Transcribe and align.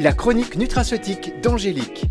La 0.00 0.12
chronique 0.12 0.56
nutraceutique 0.56 1.40
d'Angélique. 1.42 2.04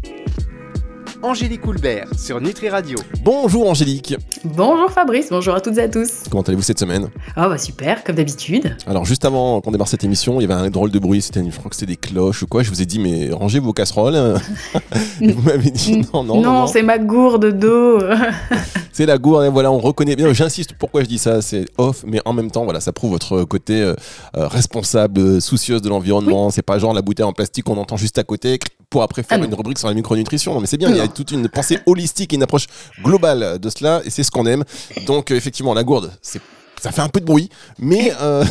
Angélique 1.23 1.65
Houlbert 1.65 2.09
sur 2.19 2.41
Nutri 2.41 2.67
Radio. 2.67 2.97
Bonjour 3.23 3.69
Angélique. 3.69 4.13
Bonjour 4.43 4.91
Fabrice, 4.91 5.29
bonjour 5.29 5.55
à 5.55 5.61
toutes 5.61 5.77
et 5.77 5.83
à 5.83 5.87
tous. 5.87 6.23
Comment 6.29 6.43
allez-vous 6.43 6.63
cette 6.63 6.79
semaine? 6.79 7.07
Ah 7.37 7.47
bah 7.47 7.57
super, 7.57 8.03
comme 8.03 8.17
d'habitude. 8.17 8.75
Alors 8.87 9.05
juste 9.05 9.23
avant 9.23 9.61
qu'on 9.61 9.71
démarre 9.71 9.87
cette 9.87 10.03
émission, 10.03 10.41
il 10.41 10.49
y 10.49 10.51
avait 10.51 10.61
un 10.61 10.69
drôle 10.69 10.91
de 10.91 10.99
bruit, 10.99 11.21
c'était, 11.21 11.41
je 11.49 11.57
crois 11.57 11.69
que 11.69 11.77
c'était 11.77 11.93
des 11.93 11.95
cloches 11.95 12.43
ou 12.43 12.47
quoi. 12.47 12.61
Je 12.61 12.69
vous 12.69 12.81
ai 12.81 12.85
dit 12.85 12.99
mais 12.99 13.29
rangez 13.31 13.59
vos 13.59 13.71
casseroles. 13.71 14.37
vous 15.21 15.41
m'avez 15.43 15.71
dit 15.71 15.97
non, 16.13 16.23
non, 16.25 16.35
non. 16.35 16.41
Non, 16.41 16.67
c'est 16.67 16.83
ma 16.83 16.99
gourde 16.99 17.57
d'eau. 17.57 17.99
c'est 18.97 19.05
la 19.05 19.19
gourde, 19.19 19.45
et 19.45 19.49
voilà, 19.49 19.71
on 19.71 19.77
reconnaît 19.77 20.15
bien. 20.15 20.33
J'insiste, 20.33 20.73
pourquoi 20.73 21.03
je 21.03 21.07
dis 21.07 21.19
ça, 21.19 21.43
c'est 21.43 21.65
off, 21.77 22.03
mais 22.07 22.19
en 22.25 22.33
même 22.33 22.49
temps, 22.49 22.63
voilà, 22.63 22.79
ça 22.79 22.91
prouve 22.91 23.11
votre 23.11 23.43
côté 23.43 23.79
euh, 23.79 23.93
euh, 24.35 24.47
responsable, 24.47 25.21
euh, 25.21 25.39
soucieuse 25.39 25.83
de 25.83 25.89
l'environnement. 25.89 26.49
C'est 26.49 26.63
pas 26.63 26.79
genre 26.79 26.95
la 26.95 27.03
bouteille 27.03 27.23
en 27.23 27.31
plastique 27.31 27.65
qu'on 27.65 27.77
entend 27.77 27.95
juste 27.95 28.17
à 28.17 28.23
côté 28.23 28.57
pour 28.89 29.03
après 29.03 29.21
faire 29.21 29.37
Ah 29.39 29.45
une 29.45 29.53
rubrique 29.53 29.77
sur 29.77 29.87
la 29.87 29.93
micronutrition. 29.93 30.55
Non 30.55 30.61
mais 30.61 30.65
c'est 30.65 30.77
bien, 30.77 30.89
il 30.89 30.97
y 30.97 30.99
a 30.99 31.07
toute 31.07 31.29
une 31.29 31.47
pensée 31.47 31.77
holistique 31.85 32.33
et 32.33 32.37
une 32.37 32.41
approche 32.41 32.65
globale 33.03 33.59
de 33.59 33.69
cela, 33.69 34.01
et 34.03 34.09
c'est 34.09 34.23
ce 34.23 34.31
qu'on 34.31 34.47
aime. 34.47 34.63
Donc 35.05 35.29
effectivement, 35.29 35.75
la 35.75 35.83
gourde, 35.83 36.11
c'est 36.23 36.41
ça 36.81 36.91
fait 36.91 37.01
un 37.01 37.09
peu 37.09 37.19
de 37.19 37.25
bruit, 37.25 37.49
mais 37.79 38.11
euh, 38.21 38.43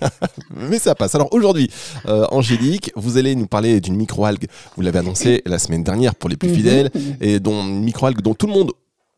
mais 0.56 0.78
ça 0.78 0.94
passe. 0.94 1.14
Alors 1.14 1.32
aujourd'hui, 1.32 1.70
euh, 2.06 2.26
Angélique, 2.30 2.92
vous 2.96 3.16
allez 3.16 3.34
nous 3.34 3.46
parler 3.46 3.80
d'une 3.80 3.96
microalgue. 3.96 4.46
Vous 4.76 4.82
l'avez 4.82 4.98
annoncé 4.98 5.42
la 5.46 5.58
semaine 5.58 5.84
dernière 5.84 6.14
pour 6.14 6.28
les 6.28 6.36
plus 6.36 6.54
fidèles, 6.54 6.90
et 7.20 7.40
dont 7.40 7.66
une 7.66 7.82
microalgue 7.82 8.20
dont 8.20 8.34
tout 8.34 8.46
le 8.46 8.52
monde 8.52 8.72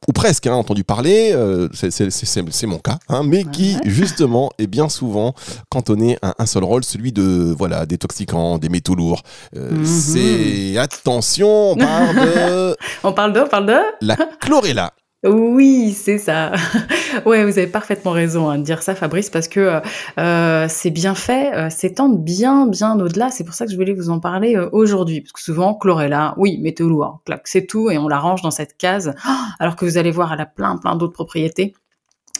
ou 0.07 0.12
presque 0.12 0.47
hein, 0.47 0.55
entendu 0.55 0.84
parler, 0.84 1.33
euh, 1.34 1.69
c'est- 1.75 2.01
mon 2.66 2.79
cas, 2.79 2.98
hein, 3.09 3.23
mais 3.25 3.45
qui 3.45 3.77
justement 3.84 4.51
est 4.59 4.66
bien 4.66 4.88
souvent 4.88 5.34
cantonné 5.71 6.16
à 6.23 6.34
un 6.38 6.47
seul 6.47 6.65
rôle, 6.65 6.84
celui 6.84 7.12
de 7.12 7.55
voilà 7.57 7.84
détoxicants, 7.84 8.59
des 8.59 8.69
métaux 8.69 8.95
lourds. 8.95 9.23
Euh, 9.57 9.71
Mhm. 9.73 9.84
C'est 9.84 10.79
attention, 10.79 11.73
on 11.73 11.77
parle 11.77 12.15
de 12.16 12.77
On 13.05 13.12
parle 13.12 13.32
d'eau, 13.32 13.40
on 13.45 13.49
parle 13.49 13.66
de 13.66 13.79
la 14.01 14.16
chlorella. 14.40 14.93
Oui, 15.24 15.93
c'est 15.95 16.19
ça. 16.19 16.52
ouais, 17.27 17.45
vous 17.45 17.59
avez 17.59 17.66
parfaitement 17.66 18.13
raison 18.13 18.49
hein, 18.49 18.59
de 18.59 18.63
dire 18.63 18.85
ça, 18.85 18.95
Fabrice, 18.95 19.30
parce 19.30 19.49
que 19.49 19.80
euh, 20.19 20.66
c'est 20.69 20.91
bien 20.91 21.16
fait, 21.16 21.52
euh, 21.57 21.71
s'étend 21.71 22.09
bien, 22.09 22.69
bien 22.69 22.99
au-delà. 23.01 23.33
C'est 23.33 23.43
pour 23.43 23.55
ça 23.55 23.66
que 23.66 23.73
je 23.73 23.77
voulais 23.77 23.95
vous 23.95 24.11
en 24.11 24.21
parler 24.21 24.55
euh, 24.55 24.69
aujourd'hui, 24.71 25.21
parce 25.23 25.33
que 25.33 25.41
souvent, 25.41 25.74
chlorella, 25.74 26.35
oui, 26.37 26.59
métaux 26.59 26.89
lourds, 26.89 27.21
clac, 27.27 27.49
c'est 27.49 27.66
tout, 27.66 27.91
et 27.91 27.99
on 27.99 28.07
la 28.07 28.21
range 28.21 28.43
dans 28.43 28.52
cette 28.52 28.77
case, 28.77 29.13
alors 29.59 29.74
que 29.74 29.85
vous 29.85 29.99
allez 29.99 30.13
voir, 30.13 30.33
elle 30.33 30.41
a 30.41 30.46
plein, 30.46 30.77
plein 30.77 30.95
d'autres 30.95 31.15
propriétés. 31.15 31.74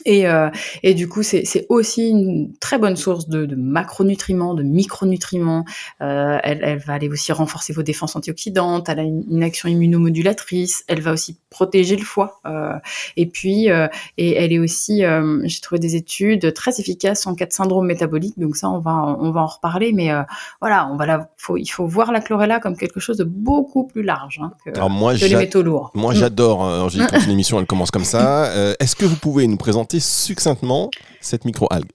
Et, 0.05 0.29
euh, 0.29 0.51
et 0.83 0.95
du 0.95 1.09
coup, 1.09 1.23
c'est 1.23 1.67
aussi 1.69 2.09
une 2.09 2.53
très 2.61 2.79
bonne 2.79 2.97
source 2.97 3.29
de, 3.29 3.47
de 3.47 3.57
macronutriments, 3.57 4.55
de 4.55 4.63
micronutriments. 4.63 5.65
Euh, 6.01 6.39
elle, 6.43 6.61
elle 6.63 6.79
va 6.79 6.95
aller 6.95 7.09
aussi 7.09 7.33
renforcer 7.33 7.73
vos 7.73 7.83
défenses 7.83 8.17
antioxydantes. 8.17 8.89
Elle 8.89 8.99
a 8.99 9.03
une, 9.03 9.25
une 9.31 9.43
action 9.43 9.69
immunomodulatrice. 9.69 10.85
Elle 10.89 11.01
va 11.01 11.13
aussi 11.13 11.37
protéger 11.51 11.97
le 11.97 12.05
foie. 12.05 12.41
Euh, 12.47 12.75
et 13.17 13.27
puis, 13.27 13.69
et 14.19 14.35
elle 14.37 14.53
est 14.53 14.59
aussi, 14.59 15.03
j'ai 15.45 15.61
trouvé 15.61 15.79
des 15.79 15.97
études 15.97 16.53
très 16.55 16.81
efficaces 16.81 17.27
en 17.27 17.35
cas 17.35 17.47
de 17.47 17.53
syndrome 17.53 17.87
métabolique. 17.87 18.39
Donc 18.39 18.57
ça, 18.57 18.69
on 18.71 18.79
va, 18.79 19.17
on 19.21 19.31
va 19.31 19.43
en 19.43 19.47
reparler. 19.47 19.93
Mais 19.93 20.11
voilà, 20.61 20.89
on 20.91 20.97
va 20.97 21.07
la, 21.07 21.31
faut, 21.37 21.57
il 21.57 21.67
faut 21.67 21.87
voir 21.87 22.13
la 22.13 22.21
chlorella 22.21 22.61
comme 22.61 22.77
quelque 22.77 23.01
chose 23.01 23.17
de 23.17 23.25
beaucoup 23.25 23.87
plus 23.87 24.03
large 24.03 24.41
hein, 24.43 24.53
que, 24.65 24.71
Alors 24.71 24.91
moi, 24.91 25.15
que 25.15 25.25
les 25.25 25.37
métaux 25.37 25.63
lourds. 25.63 25.91
moi 25.95 26.15
j'adore, 26.15 26.61
Angélique, 26.61 27.09
quand 27.11 27.25
une 27.25 27.31
émission 27.31 27.59
elle 27.61 27.67
commence 27.67 27.91
comme 27.91 28.05
ça. 28.05 28.53
Est-ce 28.79 28.97
que 28.97 29.05
vous 29.05 29.17
pouvez 29.17 29.47
nous 29.47 29.57
présenter 29.57 29.88
succinctement 29.97 30.91
cette 31.21 31.45
microalgue 31.45 31.91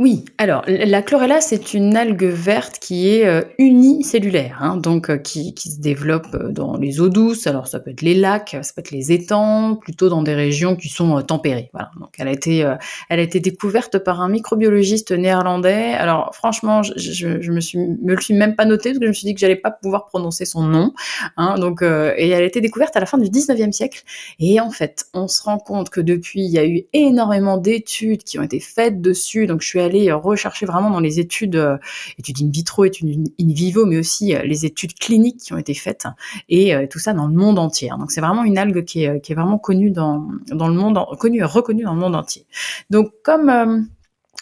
Oui, 0.00 0.24
alors 0.38 0.64
la 0.66 1.02
chlorella, 1.02 1.40
c'est 1.40 1.72
une 1.72 1.96
algue 1.96 2.24
verte 2.24 2.80
qui 2.80 3.10
est 3.10 3.26
euh, 3.26 3.42
unicellulaire, 3.58 4.58
hein, 4.60 4.76
donc 4.76 5.08
euh, 5.08 5.18
qui, 5.18 5.54
qui 5.54 5.70
se 5.70 5.80
développe 5.80 6.26
euh, 6.34 6.50
dans 6.50 6.76
les 6.76 7.00
eaux 7.00 7.08
douces. 7.08 7.46
Alors 7.46 7.68
ça 7.68 7.78
peut 7.78 7.92
être 7.92 8.02
les 8.02 8.16
lacs, 8.16 8.56
ça 8.60 8.72
peut 8.74 8.80
être 8.80 8.90
les 8.90 9.12
étangs, 9.12 9.76
plutôt 9.76 10.08
dans 10.08 10.22
des 10.22 10.34
régions 10.34 10.74
qui 10.74 10.88
sont 10.88 11.22
tempérées. 11.22 11.70
Voilà. 11.72 11.92
Donc 12.00 12.08
elle 12.18 12.26
a 12.26 12.32
été, 12.32 12.68
elle 13.08 13.20
a 13.20 13.22
été 13.22 13.38
découverte 13.38 14.00
par 14.00 14.20
un 14.20 14.28
microbiologiste 14.28 15.12
néerlandais. 15.12 15.92
Alors 15.92 16.34
franchement, 16.34 16.82
je, 16.82 16.90
je, 16.96 17.52
me 17.52 17.60
suis, 17.60 17.78
me 17.78 18.16
le 18.16 18.20
suis 18.20 18.34
même 18.34 18.56
pas 18.56 18.64
noté 18.64 18.88
parce 18.88 18.98
que 18.98 19.04
je 19.04 19.10
me 19.10 19.14
suis 19.14 19.26
dit 19.26 19.34
que 19.34 19.40
j'allais 19.40 19.54
pas 19.54 19.70
pouvoir 19.70 20.06
prononcer 20.06 20.44
son 20.44 20.62
nom. 20.62 20.92
Hein, 21.36 21.54
donc 21.60 21.82
et 21.82 22.30
elle 22.30 22.42
a 22.42 22.46
été 22.46 22.60
découverte 22.60 22.96
à 22.96 23.00
la 23.00 23.06
fin 23.06 23.18
du 23.18 23.28
19e 23.28 23.70
siècle. 23.70 24.02
Et 24.40 24.58
en 24.58 24.70
fait, 24.70 25.04
on 25.14 25.28
se 25.28 25.40
rend 25.40 25.58
compte 25.58 25.88
que 25.90 26.00
depuis, 26.00 26.44
il 26.44 26.50
y 26.50 26.58
a 26.58 26.66
eu 26.66 26.82
énormément 26.92 27.58
d'études 27.58 28.24
qui 28.24 28.40
ont 28.40 28.42
été 28.42 28.58
faites 28.58 29.00
dessus. 29.00 29.46
Donc, 29.46 29.60
je 29.62 29.68
suis 29.68 29.83
allée 29.84 30.10
euh, 30.10 30.16
rechercher 30.16 30.66
vraiment 30.66 30.90
dans 30.90 31.00
les 31.00 31.20
études, 31.20 31.56
euh, 31.56 31.76
études 32.18 32.42
in 32.42 32.50
vitro, 32.50 32.84
études 32.84 33.28
in 33.40 33.52
vivo, 33.52 33.86
mais 33.86 33.98
aussi 33.98 34.34
euh, 34.34 34.42
les 34.42 34.64
études 34.64 34.94
cliniques 34.94 35.38
qui 35.38 35.52
ont 35.52 35.58
été 35.58 35.74
faites, 35.74 36.06
et 36.48 36.74
tout 36.90 36.98
ça 36.98 37.12
dans 37.12 37.26
le 37.26 37.34
monde 37.34 37.58
entier. 37.58 37.90
Donc, 37.98 38.10
c'est 38.10 38.20
vraiment 38.20 38.44
une 38.44 38.58
algue 38.58 38.84
qui 38.84 39.04
est, 39.04 39.20
qui 39.20 39.32
est 39.32 39.34
vraiment 39.34 39.58
connue 39.58 39.90
dans, 39.90 40.28
dans 40.48 40.68
le 40.68 40.74
monde, 40.74 40.98
connue 41.18 41.40
et 41.40 41.44
reconnue 41.44 41.84
dans 41.84 41.94
le 41.94 42.00
monde 42.00 42.16
entier. 42.16 42.46
Donc, 42.90 43.12
comme 43.22 43.88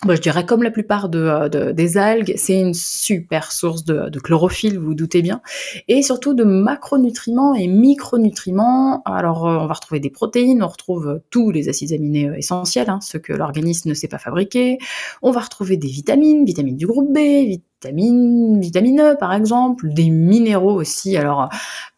Bon, 0.05 0.17
je 0.17 0.21
dirais 0.21 0.45
comme 0.45 0.65
la 0.65 0.73
plupart 0.73 1.09
de, 1.09 1.19
euh, 1.21 1.49
de- 1.49 1.71
des 1.71 1.97
algues, 1.97 2.33
c'est 2.37 2.59
une 2.59 2.75
super 2.75 3.53
source 3.53 3.85
de, 3.85 4.09
de 4.09 4.19
chlorophylle, 4.19 4.77
vous 4.81 4.95
doutez 4.95 5.23
bien, 5.23 5.41
et 5.87 6.03
surtout 6.03 6.35
de 6.35 6.43
macronutriments 6.43 7.55
et 7.55 7.69
micronutriments. 7.69 9.03
Alors, 9.05 9.47
euh, 9.49 9.59
on 9.59 9.67
va 9.67 9.75
retrouver 9.75 10.01
des 10.01 10.11
protéines, 10.11 10.61
on 10.65 10.67
retrouve 10.67 11.09
euh, 11.09 11.19
tous 11.31 11.53
les 11.53 11.69
acides 11.69 11.93
aminés 11.93 12.33
essentiels, 12.37 12.91
hein, 12.91 12.99
ceux 13.01 13.21
que 13.21 13.33
l'organisme 13.33 13.91
ne 13.91 13.95
sait 13.95 14.09
pas 14.09 14.19
fabriquer. 14.19 14.79
On 15.23 15.31
va 15.31 15.41
retrouver 15.41 15.77
des 15.77 15.87
vitamines, 15.89 16.45
vitamines 16.45 16.77
du 16.77 16.87
groupe 16.89 17.13
B, 17.13 17.61
vitamines, 17.83 18.61
vitamine 18.61 19.01
E 19.01 19.17
par 19.19 19.33
exemple, 19.33 19.89
des 19.93 20.11
minéraux 20.11 20.75
aussi, 20.75 21.17
alors 21.17 21.49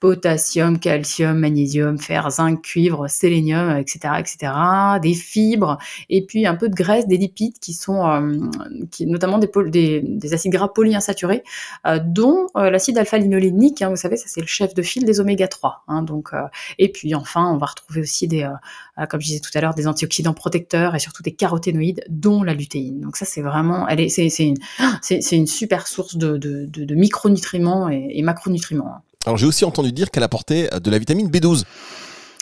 potassium, 0.01 0.79
calcium, 0.79 1.39
magnésium, 1.39 1.99
fer, 1.99 2.31
zinc, 2.31 2.63
cuivre, 2.63 3.09
sélénium, 3.09 3.77
etc., 3.77 4.15
etc., 4.19 4.53
des 5.03 5.15
fibres, 5.15 5.79
et 6.09 6.25
puis 6.27 6.47
un 6.47 6.57
peu 6.57 6.69
de 6.69 6.75
graisse, 6.75 7.07
des 7.07 7.17
lipides 7.17 7.59
qui 7.59 7.73
sont, 7.73 8.07
euh, 8.07 8.39
qui, 8.91 9.07
notamment 9.07 9.39
des, 9.39 10.19
acides 10.33 10.53
gras 10.53 10.69
polyinsaturés, 10.69 11.43
euh, 11.87 12.01
dont 12.05 12.47
euh, 12.57 12.71
l'acide 12.71 12.99
alpha-linolénique, 12.99 13.83
hein, 13.83 13.91
vous 13.91 13.97
savez, 13.97 14.17
ça 14.17 14.27
c'est 14.29 14.41
le 14.41 14.47
chef 14.47 14.75
de 14.75 14.83
file 14.83 15.05
des 15.05 15.21
oméga 15.21 15.49
3. 15.49 15.85
Hein, 15.89 16.03
donc, 16.03 16.31
et 16.79 16.91
puis 16.91 17.15
enfin, 17.15 17.51
on 17.53 17.57
va 17.57 17.67
retrouver 17.67 18.01
aussi 18.01 18.29
des, 18.29 18.49
comme 19.09 19.21
je 19.21 19.27
disais 19.27 19.41
tout 19.41 19.51
à 19.55 19.61
l'heure, 19.61 19.75
des 19.75 19.87
antioxydants 19.87 20.35
protecteurs 20.35 20.95
et 20.95 20.99
surtout 20.99 21.23
des 21.23 21.33
caroténoïdes, 21.33 22.05
dont 22.09 22.43
la 22.43 22.55
lutéine. 22.55 23.01
Donc 23.01 23.17
ça 23.17 23.25
c'est 23.25 23.43
vraiment, 23.43 23.89
elle 23.89 24.01
est, 24.01 24.09
c'est, 24.09 24.29
une, 24.39 24.57
c'est 25.01 25.33
une 25.33 25.47
super 25.47 25.74
source 25.83 26.17
de, 26.17 26.37
de, 26.37 26.67
de, 26.67 26.85
de 26.85 26.95
micronutriments 26.95 27.89
et, 27.89 28.09
et 28.15 28.23
macronutriments. 28.23 28.89
hein. 28.97 29.01
Alors 29.27 29.37
j'ai 29.39 29.47
aussi 29.47 29.65
entendu 29.65 29.91
dire 29.93 30.11
qu'elle 30.11 30.23
apportait 30.23 30.69
de 30.83 30.91
la 30.91 30.99
vitamine 30.99 31.29
B12. 31.31 31.65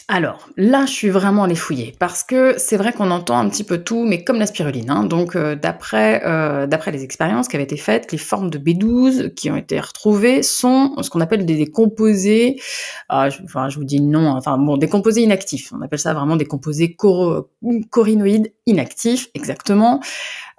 Alors 0.08 0.48
là, 0.56 0.84
je 0.84 0.90
suis 0.92 1.08
vraiment 1.10 1.44
allée 1.44 1.54
fouiller 1.54 1.94
parce 1.98 2.22
que 2.24 2.54
c'est 2.58 2.76
vrai 2.76 2.92
qu'on 2.92 3.10
entend 3.12 3.38
un 3.38 3.48
petit 3.48 3.62
peu 3.64 3.78
tout, 3.78 4.04
mais 4.04 4.24
comme 4.24 4.38
la 4.40 4.46
spiruline. 4.46 4.90
hein. 4.90 5.04
donc 5.04 5.36
euh, 5.36 5.54
d'après 5.54 6.22
euh, 6.26 6.66
d'après 6.66 6.90
les 6.90 7.04
expériences 7.04 7.46
qui 7.48 7.54
avaient 7.56 7.64
été 7.64 7.76
faites, 7.76 8.10
les 8.12 8.18
formes 8.18 8.50
de 8.50 8.58
B12 8.58 9.32
qui 9.32 9.48
ont 9.50 9.56
été 9.56 9.78
retrouvées 9.80 10.42
sont 10.42 10.96
ce 11.00 11.08
qu'on 11.08 11.20
appelle 11.20 11.46
des, 11.46 11.56
des 11.56 11.70
composés. 11.70 12.60
ah, 13.08 13.30
je, 13.30 13.38
enfin, 13.44 13.68
je 13.68 13.78
vous 13.78 13.84
dis 13.84 14.00
non. 14.00 14.28
Enfin 14.32 14.58
bon, 14.58 14.76
des 14.76 14.88
composés 14.88 15.22
inactifs. 15.22 15.72
On 15.72 15.80
appelle 15.82 16.00
ça 16.00 16.12
vraiment 16.14 16.36
des 16.36 16.46
composés 16.46 16.94
coro- 16.94 17.48
corinoïdes 17.90 18.52
inactifs, 18.66 19.28
exactement. 19.34 20.00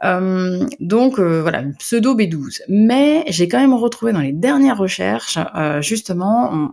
Euh, 0.04 0.66
donc 0.80 1.20
euh, 1.20 1.42
voilà, 1.42 1.64
pseudo 1.80 2.16
B12. 2.16 2.62
Mais 2.68 3.24
j'ai 3.28 3.48
quand 3.48 3.60
même 3.60 3.74
retrouvé 3.74 4.12
dans 4.14 4.20
les 4.20 4.34
dernières 4.34 4.78
recherches, 4.78 5.38
euh, 5.56 5.82
justement, 5.82 6.72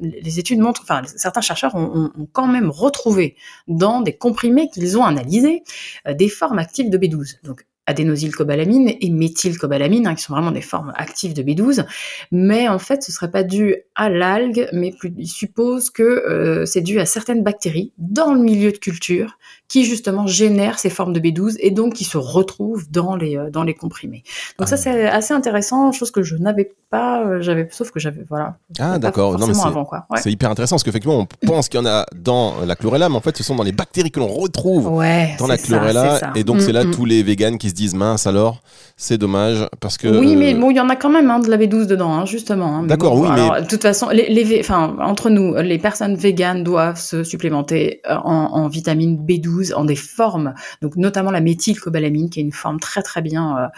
les 0.00 0.38
études 0.38 0.58
montrent, 0.58 0.82
enfin 0.82 1.02
certains 1.04 1.40
chercheurs 1.40 1.74
ont, 1.74 2.10
quand 2.32 2.46
même 2.46 2.70
retrouvé 2.70 3.36
dans 3.68 4.00
des 4.00 4.16
comprimés 4.16 4.68
qu'ils 4.68 4.98
ont 4.98 5.04
analysés 5.04 5.62
des 6.08 6.28
formes 6.28 6.58
actives 6.58 6.90
de 6.90 6.98
B12. 6.98 7.36
Donc 7.44 7.64
adénosylcobalamine 7.88 8.94
et 9.00 9.10
méthylcobalamine, 9.10 10.08
hein, 10.08 10.16
qui 10.16 10.22
sont 10.24 10.32
vraiment 10.32 10.50
des 10.50 10.60
formes 10.60 10.92
actives 10.96 11.34
de 11.34 11.42
B12. 11.42 11.86
Mais 12.32 12.68
en 12.68 12.80
fait, 12.80 13.04
ce 13.04 13.12
serait 13.12 13.30
pas 13.30 13.44
dû 13.44 13.76
à 13.94 14.10
l'algue, 14.10 14.68
mais 14.72 14.90
plus, 14.90 15.14
ils 15.16 15.28
supposent 15.28 15.90
que 15.90 16.64
c'est 16.66 16.80
dû 16.80 16.98
à 16.98 17.06
certaines 17.06 17.44
bactéries 17.44 17.92
dans 17.96 18.34
le 18.34 18.40
milieu 18.40 18.72
de 18.72 18.78
culture 18.78 19.38
qui 19.68 19.84
justement 19.84 20.26
génèrent 20.26 20.78
ces 20.78 20.90
formes 20.90 21.12
de 21.12 21.20
B12 21.20 21.56
et 21.60 21.70
donc 21.70 21.94
qui 21.94 22.04
se 22.04 22.16
retrouvent 22.18 22.84
dans 22.90 23.16
les 23.16 23.36
euh, 23.36 23.50
dans 23.50 23.62
les 23.64 23.74
comprimés. 23.74 24.22
Donc 24.58 24.68
ça 24.68 24.74
Ah. 24.76 24.78
c'est 24.78 25.06
assez 25.06 25.34
intéressant, 25.34 25.92
chose 25.92 26.10
que 26.10 26.22
je 26.22 26.36
n'avais 26.36 26.72
pas, 26.90 27.24
euh, 27.24 27.40
j'avais 27.40 27.68
sauf 27.72 27.90
que 27.90 27.98
j'avais 27.98 28.24
voilà. 28.28 28.56
Ah 28.78 28.98
d'accord, 28.98 29.38
non 29.38 29.46
mais 29.48 29.54
c'est. 29.54 29.64
Ouais. 29.66 30.32
hyper 30.32 30.50
intéressant 30.50 30.76
parce 30.76 30.84
qu'effectivement 30.84 31.26
on 31.42 31.46
pense 31.46 31.68
qu'il 31.68 31.80
y 31.80 31.82
en 31.82 31.86
a 31.86 32.06
dans 32.14 32.54
la 32.66 32.76
chlorella, 32.76 33.08
mais 33.08 33.16
en 33.16 33.20
fait 33.20 33.36
ce 33.36 33.42
sont 33.42 33.54
dans 33.56 33.64
les 33.64 33.72
bactéries 33.72 34.10
que 34.10 34.20
l'on 34.20 34.28
retrouve 34.28 34.86
Ouais, 34.92 35.34
dans 35.38 35.46
la 35.46 35.58
chlorella. 35.58 36.18
ça. 36.18 36.32
et 36.34 36.44
donc 36.44 36.56
Mm, 36.56 36.60
c'est 36.60 36.72
là 36.72 36.84
mm. 36.84 36.90
tous 36.92 37.04
les 37.04 37.22
véganes 37.22 37.58
qui 37.58 37.68
se 37.70 37.74
disent 37.74 37.94
mince 37.94 38.26
alors, 38.26 38.60
c'est 38.96 39.18
dommage 39.18 39.66
parce 39.80 39.98
que. 39.98 40.08
Oui, 40.08 40.36
mais 40.36 40.54
euh, 40.54 40.58
bon, 40.58 40.70
il 40.70 40.76
y 40.76 40.80
en 40.80 40.88
a 40.88 40.96
quand 40.96 41.10
même 41.10 41.30
hein, 41.30 41.38
de 41.40 41.48
la 41.50 41.56
B12 41.58 41.86
dedans, 41.86 42.12
hein, 42.14 42.24
justement. 42.24 42.76
hein. 42.76 42.82
Mais 42.82 42.88
D'accord, 42.88 43.16
bon, 43.16 43.22
oui, 43.24 43.28
mais- 43.34 43.40
alors, 43.40 43.60
De 43.62 43.66
toute 43.66 43.82
façon, 43.82 44.08
les, 44.10 44.28
les 44.28 44.60
enfin, 44.60 44.96
entre 45.00 45.28
nous, 45.28 45.54
les 45.56 45.78
personnes 45.78 46.14
véganes 46.16 46.62
doivent 46.64 46.98
se 47.00 47.24
supplémenter 47.24 48.00
en, 48.08 48.14
en 48.52 48.68
vitamine 48.68 49.16
B12 49.26 49.55
O12 49.56 49.74
en 49.74 49.84
des 49.84 49.96
formes, 49.96 50.54
donc 50.82 50.96
notamment 50.96 51.30
la 51.30 51.40
méthylcobalamine, 51.40 52.30
qui 52.30 52.40
est 52.40 52.42
une 52.42 52.52
forme 52.52 52.80
très 52.80 53.02
très 53.02 53.22
bien, 53.22 53.70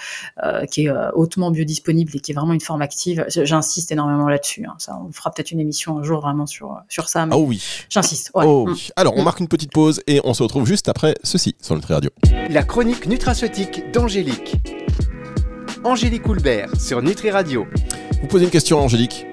qui 0.70 0.86
est 0.86 0.90
hautement 1.14 1.50
biodisponible 1.50 2.10
et 2.14 2.20
qui 2.20 2.32
est 2.32 2.34
vraiment 2.34 2.52
une 2.52 2.60
forme 2.60 2.82
active. 2.82 3.24
J'insiste 3.28 3.92
énormément 3.92 4.28
là-dessus. 4.28 4.64
Hein. 4.66 4.74
Ça, 4.78 4.98
on 5.06 5.12
fera 5.12 5.30
peut-être 5.30 5.50
une 5.50 5.60
émission 5.60 5.98
un 5.98 6.02
jour 6.02 6.20
vraiment 6.20 6.46
sur 6.46 6.80
sur 6.88 7.08
ça. 7.08 7.26
oh 7.32 7.44
oui. 7.46 7.62
J'insiste. 7.88 8.30
Oh 8.34 8.64
oui. 8.66 8.72
Mm. 8.72 8.92
Alors, 8.96 9.14
on 9.16 9.22
mm. 9.22 9.24
marque 9.24 9.40
une 9.40 9.48
petite 9.48 9.72
pause 9.72 10.00
et 10.06 10.20
on 10.24 10.34
se 10.34 10.42
retrouve 10.42 10.66
juste 10.66 10.88
après 10.88 11.14
ceci 11.22 11.54
sur 11.60 11.74
Nutri 11.74 11.94
Radio. 11.94 12.10
La 12.50 12.62
chronique 12.62 13.06
nutraceutique 13.06 13.90
d'Angélique. 13.92 14.56
Angélique 15.84 16.26
Houlbert 16.26 16.74
sur 16.80 17.02
Nutri 17.02 17.30
Radio. 17.30 17.66
Vous 18.20 18.26
posez 18.26 18.44
une 18.44 18.50
question, 18.50 18.80
Angélique 18.80 19.26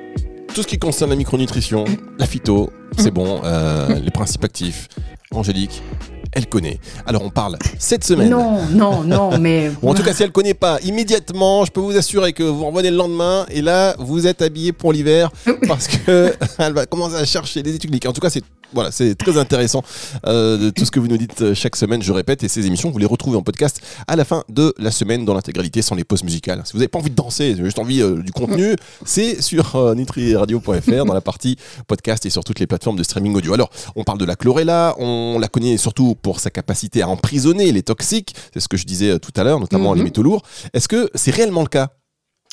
tout 0.55 0.61
ce 0.61 0.67
qui 0.67 0.79
concerne 0.79 1.09
la 1.09 1.17
micronutrition, 1.17 1.83
la 2.17 2.25
phyto, 2.25 2.71
c'est 2.97 3.11
bon, 3.11 3.41
euh, 3.43 3.99
les 3.99 4.09
principes 4.09 4.45
actifs. 4.45 4.87
Angélique, 5.31 5.83
elle 6.31 6.47
connaît. 6.47 6.79
Alors 7.05 7.23
on 7.23 7.29
parle 7.29 7.57
cette 7.79 8.03
semaine. 8.03 8.29
Non, 8.29 8.59
non, 8.71 9.03
non, 9.03 9.37
mais. 9.39 9.71
En 9.81 9.93
tout 9.93 10.03
cas, 10.03 10.13
si 10.13 10.23
elle 10.23 10.31
connaît 10.31 10.53
pas 10.53 10.79
immédiatement, 10.83 11.65
je 11.65 11.71
peux 11.71 11.81
vous 11.81 11.97
assurer 11.97 12.33
que 12.33 12.43
vous 12.43 12.65
revenez 12.65 12.91
le 12.91 12.97
lendemain 12.97 13.45
et 13.49 13.61
là, 13.61 13.95
vous 13.99 14.27
êtes 14.27 14.41
habillé 14.41 14.71
pour 14.71 14.93
l'hiver 14.93 15.31
parce 15.67 15.87
que 15.87 16.33
elle 16.57 16.73
va 16.73 16.85
commencer 16.85 17.15
à 17.15 17.25
chercher 17.25 17.63
les 17.63 17.75
études 17.75 17.89
cliniques. 17.89 18.05
En 18.07 18.13
tout 18.13 18.21
cas, 18.21 18.29
c'est 18.29 18.43
voilà, 18.75 18.91
c'est 18.91 19.15
très 19.15 19.37
intéressant 19.37 19.83
euh, 20.27 20.57
de 20.57 20.69
tout 20.69 20.85
ce 20.85 20.91
que 20.91 20.99
vous 20.99 21.07
nous 21.07 21.17
dites 21.17 21.41
euh, 21.41 21.55
chaque 21.55 21.75
semaine. 21.75 22.03
Je 22.03 22.11
répète, 22.11 22.43
et 22.43 22.49
ces 22.49 22.67
émissions, 22.67 22.91
vous 22.91 22.97
les 22.97 23.05
retrouvez 23.05 23.37
en 23.37 23.41
podcast 23.41 23.81
à 24.07 24.15
la 24.15 24.25
fin 24.25 24.43
de 24.49 24.73
la 24.77 24.91
semaine 24.91 25.25
dans 25.25 25.33
l'intégralité, 25.33 25.81
sans 25.81 25.95
les 25.95 26.03
pauses 26.03 26.23
musicales. 26.23 26.61
Si 26.65 26.73
vous 26.73 26.79
n'avez 26.79 26.89
pas 26.89 26.99
envie 26.99 27.09
de 27.09 27.15
danser, 27.15 27.53
vous 27.53 27.59
avez 27.59 27.65
juste 27.65 27.79
envie 27.79 28.01
euh, 28.01 28.21
du 28.21 28.31
contenu, 28.31 28.75
c'est 29.05 29.41
sur 29.41 29.75
euh, 29.77 29.95
nitriradio.fr 29.95 31.05
dans 31.05 31.13
la 31.13 31.21
partie 31.21 31.57
podcast 31.87 32.25
et 32.25 32.29
sur 32.29 32.43
toutes 32.43 32.59
les 32.59 32.67
plateformes 32.67 32.97
de 32.97 33.03
streaming 33.03 33.35
audio. 33.35 33.53
Alors, 33.53 33.69
on 33.95 34.03
parle 34.03 34.19
de 34.19 34.25
la 34.25 34.35
chlorella, 34.35 34.93
on 34.99 35.39
la 35.39 35.47
connaît 35.47 35.77
surtout 35.77 36.15
pour 36.21 36.41
sa 36.41 36.49
capacité 36.49 37.01
à 37.01 37.07
emprisonner 37.07 37.71
les 37.71 37.81
toxiques. 37.81 38.35
C'est 38.53 38.59
ce 38.59 38.67
que 38.67 38.77
je 38.77 38.85
disais 38.85 39.19
tout 39.19 39.31
à 39.37 39.43
l'heure, 39.43 39.59
notamment 39.59 39.93
les 39.93 40.01
mhm. 40.01 40.05
métaux 40.05 40.23
lourds. 40.23 40.41
Est-ce 40.73 40.87
que 40.87 41.09
c'est 41.15 41.31
réellement 41.31 41.61
le 41.61 41.69
cas? 41.69 41.91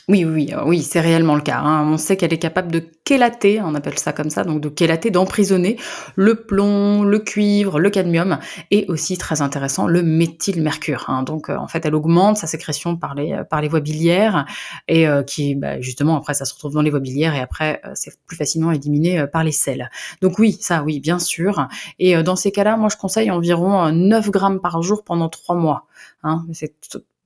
Oui, 0.08 0.25
oui, 0.25 0.52
euh, 0.52 0.64
oui, 0.66 0.82
c'est 0.82 1.00
réellement 1.00 1.37
le 1.37 1.43
cas. 1.43 1.58
Hein. 1.58 1.88
On 1.88 1.96
sait 1.96 2.16
qu'elle 2.16 2.32
est 2.32 2.38
capable 2.38 2.72
de 2.72 2.82
chélater, 3.06 3.60
on 3.62 3.75
appelle 3.76 3.99
ça 4.00 4.12
comme 4.12 4.31
ça, 4.31 4.43
donc 4.43 4.60
de 4.60 4.72
chélater, 4.76 5.12
d'emprisonner 5.12 5.76
le 6.16 6.34
plomb, 6.34 7.04
le 7.04 7.20
cuivre, 7.20 7.78
le 7.78 7.88
cadmium 7.88 8.38
et 8.72 8.84
aussi, 8.88 9.16
très 9.16 9.43
intéressant, 9.43 9.87
le 9.87 10.02
méthylmercure. 10.02 11.04
Hein. 11.06 11.22
Donc, 11.22 11.49
euh, 11.49 11.56
en 11.56 11.69
fait, 11.69 11.87
elle 11.87 11.94
augmente 11.94 12.37
sa 12.37 12.49
sécrétion 12.49 12.96
par 12.96 13.14
les, 13.14 13.32
euh, 13.32 13.44
par 13.44 13.60
les 13.62 13.69
voies 13.69 13.81
biliaires 13.81 14.44
et 14.88 15.06
qui, 15.26 15.54
bah, 15.54 15.81
justement, 15.81 16.16
après, 16.16 16.34
ça 16.34 16.44
se 16.44 16.54
retrouve 16.54 16.75
dans 16.75 16.82
les 16.82 16.90
voies 16.90 17.00
biliaires 17.00 17.34
et 17.34 17.40
après, 17.40 17.81
c'est 17.94 18.12
plus 18.26 18.37
facilement 18.37 18.72
éliminé 18.72 19.26
par 19.26 19.44
les 19.44 19.52
selles. 19.52 19.90
Donc 20.20 20.38
oui, 20.38 20.58
ça, 20.60 20.82
oui, 20.82 21.00
bien 21.00 21.19
sûr. 21.19 21.69
Et 21.99 22.20
dans 22.22 22.37
ces 22.37 22.50
cas-là, 22.50 22.76
moi, 22.76 22.88
je 22.90 22.96
conseille 22.96 23.31
environ 23.31 23.90
9 23.93 24.31
grammes 24.31 24.60
par 24.60 24.82
jour 24.82 25.04
pendant 25.04 25.28
3 25.28 25.54
mois. 25.56 25.87
Hein. 26.22 26.44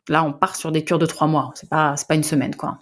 Là, 0.08 0.24
on 0.24 0.32
part 0.32 0.56
sur 0.56 0.72
des 0.72 0.84
cures 0.84 0.98
de 0.98 1.06
trois 1.06 1.26
mois. 1.26 1.52
C'est 1.54 1.68
pas, 1.68 1.96
c'est 1.96 2.08
pas 2.08 2.14
une 2.14 2.22
semaine, 2.22 2.54
quoi. 2.54 2.78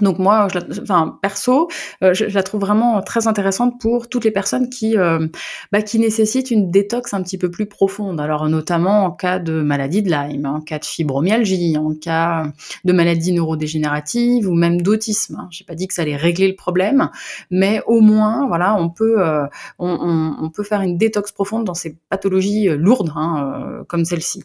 Donc 0.00 0.18
moi, 0.18 0.46
je 0.52 0.58
enfin 0.82 1.18
perso, 1.20 1.68
euh, 2.02 2.14
je, 2.14 2.24
la 2.26 2.42
trouve 2.44 2.60
vraiment 2.60 3.02
très 3.02 3.26
intéressante 3.26 3.80
pour 3.80 4.08
toutes 4.08 4.24
les 4.24 4.30
personnes 4.30 4.70
qui, 4.70 4.96
euh, 4.96 5.26
bah, 5.72 5.82
qui 5.82 5.98
nécessitent 5.98 6.50
une 6.52 6.70
détox 6.70 7.12
un 7.12 7.22
petit 7.22 7.36
peu 7.38 7.50
plus 7.50 7.66
profonde. 7.66 8.20
Alors 8.20 8.48
notamment 8.48 9.04
en 9.04 9.10
cas 9.10 9.40
de 9.40 9.60
maladie 9.62 10.02
de 10.02 10.10
Lyme, 10.10 10.46
en 10.46 10.60
cas 10.60 10.78
de 10.78 10.84
fibromyalgie, 10.84 11.76
en 11.76 11.94
cas 11.94 12.46
de 12.84 12.92
maladie 12.92 13.32
neurodégénérative 13.32 14.48
ou 14.48 14.54
même 14.54 14.80
d'autisme. 14.80 15.36
Hein. 15.40 15.48
J'ai 15.50 15.64
pas 15.64 15.74
dit 15.74 15.88
que 15.88 15.94
ça 15.94 16.02
allait 16.02 16.16
régler 16.16 16.48
le 16.48 16.56
problème, 16.56 17.10
mais 17.50 17.82
au 17.86 18.00
moins, 18.00 18.46
voilà, 18.46 18.76
on 18.76 18.90
peut, 18.90 19.20
euh, 19.20 19.46
on, 19.78 20.50
peut 20.54 20.64
faire 20.64 20.82
une 20.82 20.98
détox 20.98 21.32
profonde 21.32 21.64
dans 21.64 21.74
ces 21.74 21.96
pathologies 22.08 22.68
lourdes 22.68 23.12
hein, 23.16 23.84
comme 23.88 24.04
celle-ci. 24.04 24.44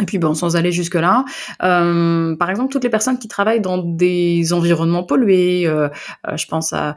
Et 0.00 0.06
puis 0.06 0.18
bon, 0.18 0.34
sans 0.34 0.56
aller 0.56 0.72
jusque 0.72 0.94
là, 0.94 1.24
euh, 1.62 2.34
par 2.36 2.50
exemple 2.50 2.72
toutes 2.72 2.84
les 2.84 2.90
personnes 2.90 3.18
qui 3.18 3.28
travaillent 3.28 3.60
dans 3.60 3.78
des 3.78 4.52
environnements 4.52 5.02
pollués, 5.04 5.66
euh, 5.66 5.88
euh, 6.26 6.36
je 6.36 6.46
pense 6.46 6.72
à 6.72 6.94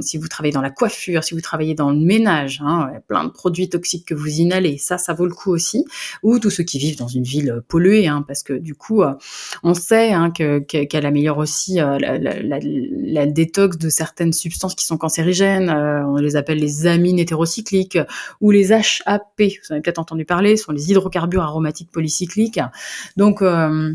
si 0.00 0.18
vous 0.18 0.28
travaillez 0.28 0.52
dans 0.52 0.62
la 0.62 0.70
coiffure, 0.70 1.24
si 1.24 1.34
vous 1.34 1.40
travaillez 1.40 1.74
dans 1.74 1.90
le 1.90 1.98
ménage, 1.98 2.60
hein, 2.64 2.90
plein 3.08 3.24
de 3.24 3.30
produits 3.30 3.68
toxiques 3.68 4.06
que 4.06 4.14
vous 4.14 4.40
inhalez, 4.40 4.78
ça, 4.78 4.98
ça 4.98 5.12
vaut 5.12 5.26
le 5.26 5.34
coup 5.34 5.50
aussi. 5.50 5.84
Ou 6.22 6.38
tous 6.38 6.50
ceux 6.50 6.64
qui 6.64 6.78
vivent 6.78 6.98
dans 6.98 7.08
une 7.08 7.22
ville 7.22 7.62
polluée, 7.68 8.06
hein, 8.06 8.24
parce 8.26 8.42
que 8.42 8.52
du 8.52 8.74
coup, 8.74 9.02
on 9.62 9.74
sait 9.74 10.12
hein, 10.12 10.30
que, 10.30 10.58
qu'elle 10.58 11.06
améliore 11.06 11.38
aussi 11.38 11.76
la, 11.76 11.98
la, 11.98 13.26
détox 13.26 13.78
de 13.78 13.88
certaines 13.88 14.32
substances 14.32 14.74
qui 14.74 14.86
sont 14.86 14.96
cancérigènes. 14.96 15.70
on 15.70 16.16
les 16.16 16.36
appelle 16.36 16.58
les 16.58 16.86
amines 16.86 17.18
hétérocycliques 17.18 17.98
ou 18.40 18.50
les 18.50 18.72
HAP. 18.72 18.82
Vous 19.38 19.70
en 19.70 19.72
avez 19.72 19.82
peut-être 19.82 19.98
entendu 19.98 20.24
parler, 20.24 20.56
ce 20.56 20.64
sont 20.64 20.72
les 20.72 20.90
hydrocarbures 20.90 21.42
aromatiques 21.42 21.90
polycycliques 21.90 22.13
Donc 23.16 23.42
euh, 23.42 23.94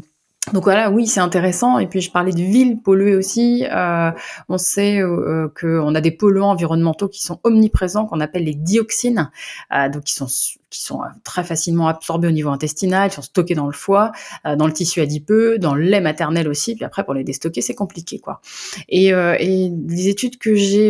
donc 0.54 0.64
voilà, 0.64 0.90
oui, 0.90 1.06
c'est 1.06 1.20
intéressant. 1.20 1.80
Et 1.80 1.88
puis 1.88 2.02
je 2.02 2.12
parlais 2.12 2.32
de 2.32 2.42
villes 2.42 2.82
polluées 2.82 3.16
aussi. 3.16 3.66
Euh, 3.72 4.12
on 4.48 4.58
sait 4.58 5.00
euh, 5.00 5.48
qu'on 5.60 5.94
a 5.94 6.02
des 6.02 6.12
polluants 6.12 6.52
environnementaux 6.52 7.08
qui 7.08 7.22
sont 7.22 7.40
omniprésents, 7.44 8.06
qu'on 8.06 8.20
appelle 8.20 8.46
les 8.46 8.56
dioxines, 8.56 9.30
donc 9.94 10.04
qui 10.06 10.14
sont 10.14 10.28
qui 10.70 10.84
sont 10.84 11.02
euh, 11.02 11.08
très 11.24 11.44
facilement 11.44 11.88
absorbés 11.88 12.28
au 12.28 12.32
niveau 12.32 12.50
intestinal, 12.50 13.10
qui 13.10 13.16
sont 13.16 13.22
stockés 13.22 13.56
dans 13.56 13.66
le 13.66 13.74
foie, 13.74 14.12
euh, 14.46 14.56
dans 14.56 14.68
le 14.68 14.74
tissu 14.74 15.02
adipeux, 15.02 15.58
dans 15.58 15.74
le 15.74 15.82
lait 15.84 16.02
maternel 16.02 16.48
aussi. 16.48 16.76
Puis 16.76 16.86
après, 16.86 17.04
pour 17.04 17.14
les 17.14 17.24
déstocker, 17.24 17.62
c'est 17.62 17.74
compliqué, 17.74 18.20
quoi. 18.20 18.42
Et, 18.88 19.14
euh, 19.14 19.36
et 19.40 19.72
les 19.88 20.08
études 20.08 20.38
que 20.38 20.56
j'ai 20.56 20.90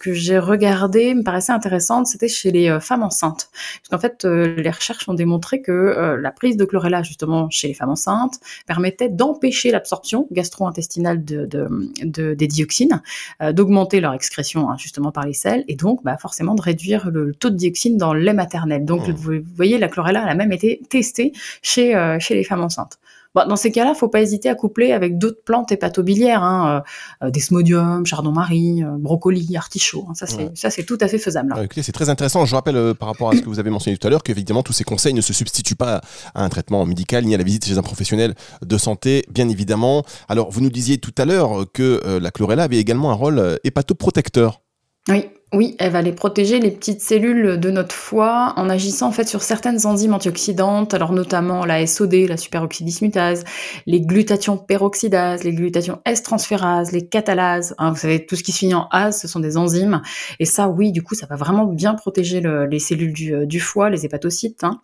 que 0.00 0.12
j'ai 0.12 0.38
regardées 0.38 1.14
me 1.14 1.22
paraissaient 1.22 1.52
intéressantes. 1.52 2.06
C'était 2.06 2.28
chez 2.28 2.50
les 2.50 2.78
femmes 2.80 3.02
enceintes, 3.02 3.50
parce 3.52 3.88
qu'en 3.90 3.98
fait, 3.98 4.24
les 4.24 4.70
recherches 4.70 5.08
ont 5.08 5.14
démontré 5.14 5.62
que 5.62 6.16
la 6.20 6.30
prise 6.30 6.56
de 6.56 6.64
chlorella 6.64 7.02
justement 7.02 7.48
chez 7.50 7.68
les 7.68 7.74
femmes 7.74 7.90
enceintes 7.90 8.40
permettait 8.66 9.08
d'empêcher 9.08 9.70
l'absorption 9.70 10.26
gastro-intestinale 10.30 11.24
de, 11.24 11.46
de, 11.46 11.68
de, 12.02 12.34
des 12.34 12.46
dioxines, 12.46 13.02
d'augmenter 13.40 14.00
leur 14.00 14.14
excrétion 14.14 14.70
hein, 14.70 14.76
justement 14.78 15.12
par 15.12 15.26
les 15.26 15.34
selles, 15.34 15.64
et 15.68 15.76
donc 15.76 16.02
bah, 16.04 16.16
forcément 16.16 16.54
de 16.54 16.62
réduire 16.62 17.10
le, 17.10 17.34
taux 17.34 17.50
de 17.50 17.56
dioxine 17.56 17.96
dans 17.96 18.14
le 18.14 18.20
lait 18.20 18.34
maternel. 18.34 18.84
Donc 18.84 19.08
vous 19.20 19.40
voyez, 19.54 19.78
la 19.78 19.88
chlorella, 19.88 20.22
elle 20.24 20.30
a 20.30 20.34
même 20.34 20.52
été 20.52 20.80
testée 20.88 21.32
chez, 21.62 21.94
euh, 21.94 22.18
chez 22.18 22.34
les 22.34 22.44
femmes 22.44 22.62
enceintes. 22.62 22.98
Bon, 23.32 23.46
dans 23.46 23.56
ces 23.56 23.70
cas-là, 23.70 23.94
faut 23.94 24.08
pas 24.08 24.20
hésiter 24.20 24.48
à 24.48 24.56
coupler 24.56 24.90
avec 24.90 25.16
d'autres 25.16 25.42
plantes 25.44 25.70
hépatobiliaires, 25.70 26.42
hein, 26.42 26.82
euh, 27.22 27.26
euh 27.26 27.30
desmodium, 27.30 28.04
chardon-marie, 28.04 28.82
euh, 28.82 28.96
brocoli, 28.98 29.56
artichaut. 29.56 30.04
Hein, 30.08 30.14
ça, 30.14 30.26
c'est 30.26 30.50
ça, 30.56 30.68
c'est 30.68 30.82
tout 30.82 30.98
à 31.00 31.06
fait 31.06 31.18
faisable. 31.18 31.54
Ah, 31.56 31.62
écoutez, 31.62 31.84
c'est 31.84 31.92
très 31.92 32.08
intéressant. 32.08 32.44
Je 32.44 32.54
rappelle 32.56 32.94
par 32.94 33.08
rapport 33.08 33.30
à 33.30 33.36
ce 33.36 33.40
que 33.40 33.48
vous 33.48 33.60
avez 33.60 33.70
mentionné 33.70 33.96
tout 33.96 34.06
à 34.08 34.10
l'heure 34.10 34.24
qu'évidemment 34.24 34.64
tous 34.64 34.72
ces 34.72 34.82
conseils 34.82 35.14
ne 35.14 35.20
se 35.20 35.32
substituent 35.32 35.76
pas 35.76 36.00
à 36.34 36.42
un 36.42 36.48
traitement 36.48 36.84
médical 36.86 37.24
ni 37.24 37.32
à 37.32 37.38
la 37.38 37.44
visite 37.44 37.66
chez 37.66 37.78
un 37.78 37.82
professionnel 37.82 38.34
de 38.66 38.78
santé, 38.78 39.24
bien 39.30 39.48
évidemment. 39.48 40.02
Alors, 40.28 40.50
vous 40.50 40.60
nous 40.60 40.70
disiez 40.70 40.98
tout 40.98 41.14
à 41.16 41.24
l'heure 41.24 41.66
que 41.72 42.18
la 42.20 42.32
chlorella 42.32 42.64
avait 42.64 42.78
également 42.78 43.12
un 43.12 43.14
rôle 43.14 43.60
hépatoprotecteur. 43.62 44.60
Oui, 45.08 45.26
oui, 45.52 45.74
elle 45.80 45.90
va 45.90 46.00
les 46.00 46.12
protéger, 46.12 46.60
les 46.60 46.70
petites 46.70 47.00
cellules 47.00 47.58
de 47.58 47.70
notre 47.72 47.94
foie, 47.94 48.52
en 48.56 48.70
agissant 48.70 49.08
en 49.08 49.12
fait 49.12 49.26
sur 49.26 49.42
certaines 49.42 49.84
enzymes 49.84 50.14
antioxydantes, 50.14 50.94
alors 50.94 51.12
notamment 51.12 51.64
la 51.64 51.84
SOD, 51.84 52.28
la 52.28 52.36
superoxydismutase, 52.36 53.42
les 53.86 54.00
glutations 54.00 54.56
peroxydases, 54.56 55.42
les 55.42 55.52
glutations 55.52 56.00
S-transférases, 56.04 56.92
les 56.92 57.08
catalases. 57.08 57.74
Hein, 57.78 57.90
vous 57.90 57.96
savez, 57.96 58.24
tout 58.26 58.36
ce 58.36 58.44
qui 58.44 58.52
se 58.52 58.58
finit 58.58 58.74
en 58.74 58.86
ase, 58.92 59.20
ce 59.20 59.26
sont 59.26 59.40
des 59.40 59.56
enzymes. 59.56 60.02
Et 60.38 60.44
ça, 60.44 60.68
oui, 60.68 60.92
du 60.92 61.02
coup, 61.02 61.16
ça 61.16 61.26
va 61.26 61.34
vraiment 61.34 61.64
bien 61.66 61.94
protéger 61.94 62.40
les 62.40 62.78
cellules 62.78 63.12
du, 63.12 63.44
du, 63.44 63.58
foie, 63.58 63.90
les 63.90 64.04
hépatocytes. 64.04 64.62
Hein. 64.62 64.80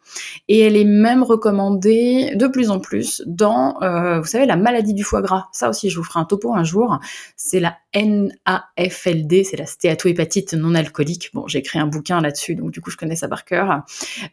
Et 0.48 0.60
elle 0.60 0.76
est 0.76 0.84
même 0.84 1.22
recommandée 1.22 2.34
de 2.34 2.48
plus 2.48 2.70
en 2.70 2.80
plus 2.80 3.22
dans, 3.26 3.80
euh, 3.82 4.18
vous 4.18 4.26
savez, 4.26 4.46
la 4.46 4.56
maladie 4.56 4.94
du 4.94 5.04
foie 5.04 5.22
gras. 5.22 5.46
Ça 5.52 5.70
aussi, 5.70 5.90
je 5.90 5.98
vous 5.98 6.04
ferai 6.04 6.18
un 6.18 6.24
topo 6.24 6.54
un 6.54 6.64
jour. 6.64 6.98
C'est 7.36 7.60
la 7.60 7.76
NAFLD, 7.96 9.44
c'est 9.44 9.56
la 9.56 9.66
stéatohépatite 9.66 10.54
non 10.54 10.74
alcoolique. 10.74 11.30
Bon, 11.32 11.46
j'ai 11.48 11.60
écrit 11.60 11.78
un 11.78 11.86
bouquin 11.86 12.20
là-dessus, 12.20 12.54
donc 12.54 12.70
du 12.70 12.80
coup, 12.80 12.90
je 12.90 12.96
connais 12.96 13.16
ça 13.16 13.28
par 13.28 13.44
cœur. 13.44 13.82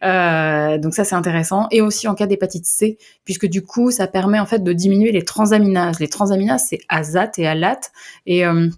Euh, 0.02 0.78
donc 0.78 0.94
ça, 0.94 1.04
c'est 1.04 1.14
intéressant. 1.14 1.66
Et 1.70 1.80
aussi 1.80 2.06
en 2.06 2.14
cas 2.14 2.26
d'hépatite 2.26 2.66
C, 2.66 2.98
puisque 3.24 3.46
du 3.46 3.62
coup, 3.62 3.90
ça 3.90 4.06
permet 4.06 4.38
en 4.38 4.46
fait 4.46 4.62
de 4.62 4.72
diminuer 4.72 5.12
les 5.12 5.24
transaminases. 5.24 5.98
Les 5.98 6.08
transaminases, 6.08 6.66
c'est 6.68 6.80
azate 6.88 7.38
et 7.38 7.46
alate. 7.46 7.90
Et 8.26 8.44
euh, 8.46 8.68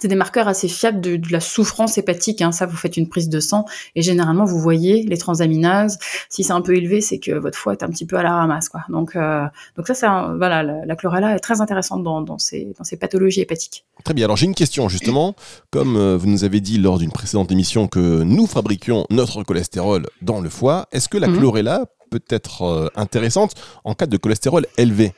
c'est 0.00 0.08
des 0.08 0.16
marqueurs 0.16 0.48
assez 0.48 0.68
fiables 0.68 1.00
de, 1.00 1.20
la 1.30 1.40
souffrance 1.40 1.98
hépatique. 1.98 2.42
Hein. 2.42 2.52
Ça, 2.52 2.66
vous 2.66 2.76
faites 2.76 2.96
une 2.96 3.08
prise 3.08 3.28
de 3.28 3.40
sang 3.40 3.64
et 3.94 4.02
généralement 4.02 4.44
vous 4.44 4.58
voyez 4.58 5.02
les 5.04 5.16
transaminases. 5.16 5.98
Si 6.28 6.44
c'est 6.44 6.52
un 6.52 6.60
peu 6.60 6.76
élevé, 6.76 7.00
c'est 7.00 7.18
que 7.18 7.32
votre 7.32 7.56
foie 7.56 7.72
est 7.72 7.82
un 7.82 7.88
petit 7.88 8.06
peu 8.06 8.16
à 8.16 8.22
la 8.22 8.32
ramasse, 8.32 8.68
quoi. 8.68 8.80
Donc, 8.88 9.16
euh, 9.16 9.44
donc 9.76 9.86
ça, 9.86 9.94
c'est 9.94 10.06
voilà, 10.06 10.62
la, 10.62 10.96
chlorella 10.96 11.34
est 11.34 11.40
très 11.40 11.60
intéressante 11.60 12.02
dans, 12.02 12.20
dans, 12.22 12.38
ces, 12.38 12.74
dans 12.76 12.84
ces 12.84 12.96
pathologies 12.96 13.40
hépatiques. 13.40 13.84
Très 14.04 14.14
bien. 14.14 14.24
Alors 14.26 14.36
j'ai 14.36 14.46
une 14.46 14.54
question 14.54 14.88
justement. 14.88 15.34
Comme 15.70 15.96
euh, 15.96 16.16
vous 16.16 16.26
nous 16.26 16.44
avez 16.44 16.60
dit 16.60 16.78
lors 16.78 16.98
d'une 16.98 17.12
précédente 17.12 17.50
émission 17.52 17.88
que 17.88 18.22
nous 18.22 18.46
fabriquions 18.46 19.06
notre 19.10 19.42
cholestérol 19.42 20.06
dans 20.22 20.40
le 20.40 20.48
foie, 20.48 20.86
est-ce 20.92 21.08
que 21.08 21.18
la 21.18 21.28
mhm. 21.28 21.38
chlorella 21.38 21.86
peut 22.10 22.22
être 22.28 22.62
euh, 22.62 22.88
intéressante 22.96 23.54
en 23.84 23.94
cas 23.94 24.06
de 24.06 24.16
cholestérol 24.16 24.66
élevé? 24.76 25.12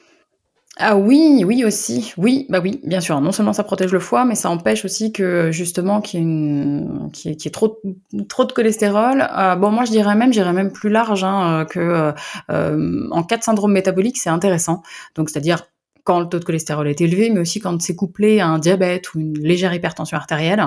Ah 0.78 0.94
oui, 0.98 1.42
oui 1.46 1.64
aussi, 1.64 2.12
oui, 2.18 2.44
bah 2.50 2.60
oui, 2.62 2.80
bien 2.84 3.00
sûr. 3.00 3.18
Non 3.22 3.32
seulement 3.32 3.54
ça 3.54 3.64
protège 3.64 3.92
le 3.92 3.98
foie, 3.98 4.26
mais 4.26 4.34
ça 4.34 4.50
empêche 4.50 4.84
aussi 4.84 5.10
que 5.10 5.50
justement 5.50 6.02
qu'il 6.02 6.20
y 7.24 7.30
ait, 7.30 7.50
trop, 7.50 7.80
trop 8.28 8.44
de 8.44 8.52
cholestérol. 8.52 9.26
Euh, 9.38 9.56
bon, 9.56 9.70
moi 9.70 9.86
je 9.86 9.90
dirais 9.90 10.14
même, 10.14 10.34
j'irais 10.34 10.52
même 10.52 10.70
plus 10.72 10.90
large 10.90 11.24
hein, 11.24 11.64
que 11.70 12.12
euh, 12.50 13.08
en 13.10 13.22
cas 13.22 13.38
de 13.38 13.42
syndrome 13.42 13.72
métabolique, 13.72 14.18
c'est 14.18 14.28
intéressant. 14.28 14.82
Donc 15.14 15.30
c'est-à-dire 15.30 15.62
quand 16.06 16.20
le 16.20 16.28
taux 16.28 16.38
de 16.38 16.44
cholestérol 16.44 16.86
est 16.86 17.00
élevé, 17.00 17.30
mais 17.30 17.40
aussi 17.40 17.58
quand 17.58 17.82
c'est 17.82 17.96
couplé 17.96 18.38
à 18.38 18.46
un 18.46 18.60
diabète 18.60 19.12
ou 19.12 19.18
une 19.18 19.36
légère 19.40 19.74
hypertension 19.74 20.16
artérielle. 20.16 20.60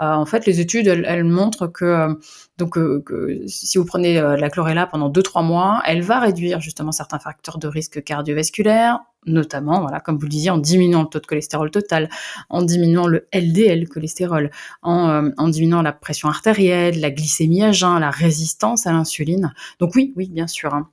Euh, 0.00 0.12
en 0.12 0.24
fait, 0.24 0.46
les 0.46 0.60
études, 0.60 0.86
elles, 0.86 1.24
montrent 1.24 1.66
que, 1.66 1.84
euh, 1.84 2.14
donc, 2.58 2.78
euh, 2.78 3.02
que 3.04 3.42
si 3.48 3.76
vous 3.76 3.84
prenez 3.84 4.14
la 4.14 4.50
chlorella 4.50 4.86
pendant 4.86 5.10
2-3 5.10 5.42
mois, 5.42 5.82
elle 5.84 6.02
va 6.02 6.20
réduire 6.20 6.60
justement 6.60 6.92
certains 6.92 7.18
facteurs 7.18 7.58
de 7.58 7.66
risque 7.66 8.04
cardiovasculaire, 8.04 9.00
notamment, 9.26 9.80
voilà, 9.80 9.98
comme 9.98 10.16
vous 10.16 10.26
le 10.26 10.28
disiez, 10.28 10.50
en 10.50 10.58
diminuant 10.58 11.02
le 11.02 11.08
taux 11.08 11.18
de 11.18 11.26
cholestérol 11.26 11.72
total, 11.72 12.08
en 12.48 12.62
diminuant 12.62 13.08
le 13.08 13.26
LDL 13.34 13.88
cholestérol, 13.88 14.50
en, 14.82 15.48
diminuant 15.48 15.82
la 15.82 15.92
pression 15.92 16.28
artérielle, 16.28 17.00
la 17.00 17.10
glycémie 17.10 17.64
à 17.64 17.72
jeun, 17.72 17.98
la 17.98 18.10
résistance 18.10 18.86
à 18.86 18.92
l'insuline. 18.92 19.52
Donc 19.80 19.96
oui, 19.96 20.12
oui, 20.14 20.28
bien 20.30 20.46
sûr. 20.46 20.72
Hein. 20.72 20.88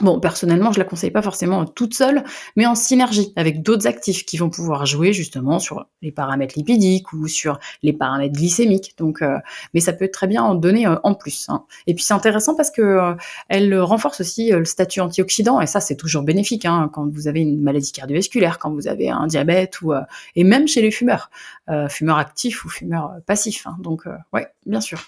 Bon, 0.00 0.18
personnellement, 0.20 0.72
je 0.72 0.78
la 0.78 0.86
conseille 0.86 1.10
pas 1.10 1.20
forcément 1.20 1.66
toute 1.66 1.92
seule, 1.92 2.24
mais 2.56 2.64
en 2.64 2.74
synergie 2.74 3.34
avec 3.36 3.62
d'autres 3.62 3.86
actifs 3.86 4.24
qui 4.24 4.38
vont 4.38 4.48
pouvoir 4.48 4.86
jouer 4.86 5.12
justement 5.12 5.58
sur 5.58 5.86
les 6.00 6.10
paramètres 6.10 6.54
lipidiques 6.56 7.12
ou 7.12 7.28
sur 7.28 7.60
les 7.82 7.92
paramètres 7.92 8.34
glycémiques. 8.34 8.94
Donc, 8.96 9.20
euh, 9.20 9.36
mais 9.74 9.80
ça 9.80 9.92
peut 9.92 10.08
très 10.08 10.26
bien 10.26 10.42
en 10.42 10.54
donner 10.54 10.86
euh, 10.86 10.96
en 11.02 11.14
plus. 11.14 11.46
Hein. 11.50 11.66
Et 11.86 11.94
puis 11.94 12.02
c'est 12.02 12.14
intéressant 12.14 12.54
parce 12.54 12.70
que 12.70 12.80
euh, 12.80 13.14
elle 13.50 13.78
renforce 13.80 14.22
aussi 14.22 14.50
le 14.50 14.64
statut 14.64 15.00
antioxydant 15.00 15.60
et 15.60 15.66
ça 15.66 15.80
c'est 15.80 15.96
toujours 15.96 16.22
bénéfique 16.22 16.64
hein, 16.64 16.88
quand 16.90 17.06
vous 17.12 17.28
avez 17.28 17.42
une 17.42 17.60
maladie 17.60 17.92
cardiovasculaire, 17.92 18.58
quand 18.58 18.72
vous 18.72 18.88
avez 18.88 19.10
un 19.10 19.26
diabète 19.26 19.82
ou 19.82 19.92
et 20.36 20.44
même 20.44 20.68
chez 20.68 20.80
les 20.80 20.90
fumeurs, 20.90 21.30
fumeurs 21.90 22.16
actifs 22.16 22.64
ou 22.64 22.70
fumeurs 22.70 23.16
passifs. 23.26 23.66
Hein. 23.66 23.76
Donc, 23.80 24.04
ouais, 24.32 24.48
bien 24.64 24.80
sûr. 24.80 25.04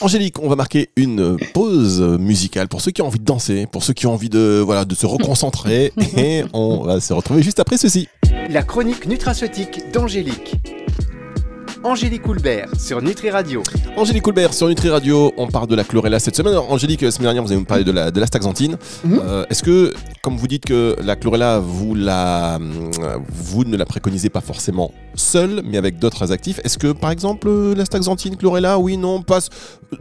Angélique, 0.00 0.40
on 0.40 0.48
va 0.48 0.56
marquer 0.56 0.90
une 0.96 1.36
pause 1.52 2.00
musicale 2.18 2.68
pour 2.68 2.80
ceux 2.80 2.90
qui 2.90 3.00
ont 3.00 3.06
envie 3.06 3.20
de 3.20 3.24
danser, 3.24 3.66
pour 3.70 3.84
ceux 3.84 3.92
qui 3.92 4.06
ont 4.06 4.12
envie 4.12 4.28
de, 4.28 4.60
voilà, 4.64 4.84
de 4.84 4.94
se 4.94 5.06
reconcentrer 5.06 5.92
et 6.16 6.44
on 6.52 6.84
va 6.84 7.00
se 7.00 7.12
retrouver 7.12 7.42
juste 7.42 7.60
après 7.60 7.76
ceci. 7.76 8.08
La 8.50 8.62
chronique 8.62 9.06
nutraceutique 9.06 9.92
d'Angélique. 9.92 10.56
Angélique 11.84 12.22
Coulbert 12.22 12.68
sur 12.78 13.02
Nutri 13.02 13.28
Radio. 13.28 13.62
Angélique 13.94 14.22
Coulbert 14.22 14.54
sur 14.54 14.68
Nutri 14.68 14.88
Radio, 14.88 15.34
on 15.36 15.48
parle 15.48 15.66
de 15.66 15.74
la 15.74 15.84
chlorella 15.84 16.18
cette 16.18 16.34
semaine. 16.34 16.56
Angélique, 16.56 17.02
la 17.02 17.10
semaine 17.10 17.26
dernière, 17.26 17.42
vous 17.42 17.52
avez 17.52 17.60
nous 17.60 17.66
parlé 17.66 17.84
de 17.84 17.92
la, 17.92 18.10
de 18.10 18.18
la 18.18 18.26
staxanthine. 18.26 18.78
Mhm. 19.04 19.20
Euh, 19.22 19.44
est-ce 19.50 19.62
que, 19.62 19.92
comme 20.22 20.38
vous 20.38 20.48
dites 20.48 20.64
que 20.64 20.96
la 21.04 21.14
chlorella, 21.14 21.58
vous, 21.58 21.94
la, 21.94 22.58
vous 23.28 23.64
ne 23.64 23.76
la 23.76 23.84
préconisez 23.84 24.30
pas 24.30 24.40
forcément 24.40 24.92
seule, 25.14 25.60
mais 25.62 25.76
avec 25.76 25.98
d'autres 25.98 26.32
actifs, 26.32 26.58
est-ce 26.64 26.78
que, 26.78 26.92
par 26.92 27.10
exemple, 27.10 27.50
la 27.76 27.84
staxanthine, 27.84 28.36
chlorella, 28.36 28.78
oui, 28.78 28.96
non, 28.96 29.20
passe. 29.20 29.50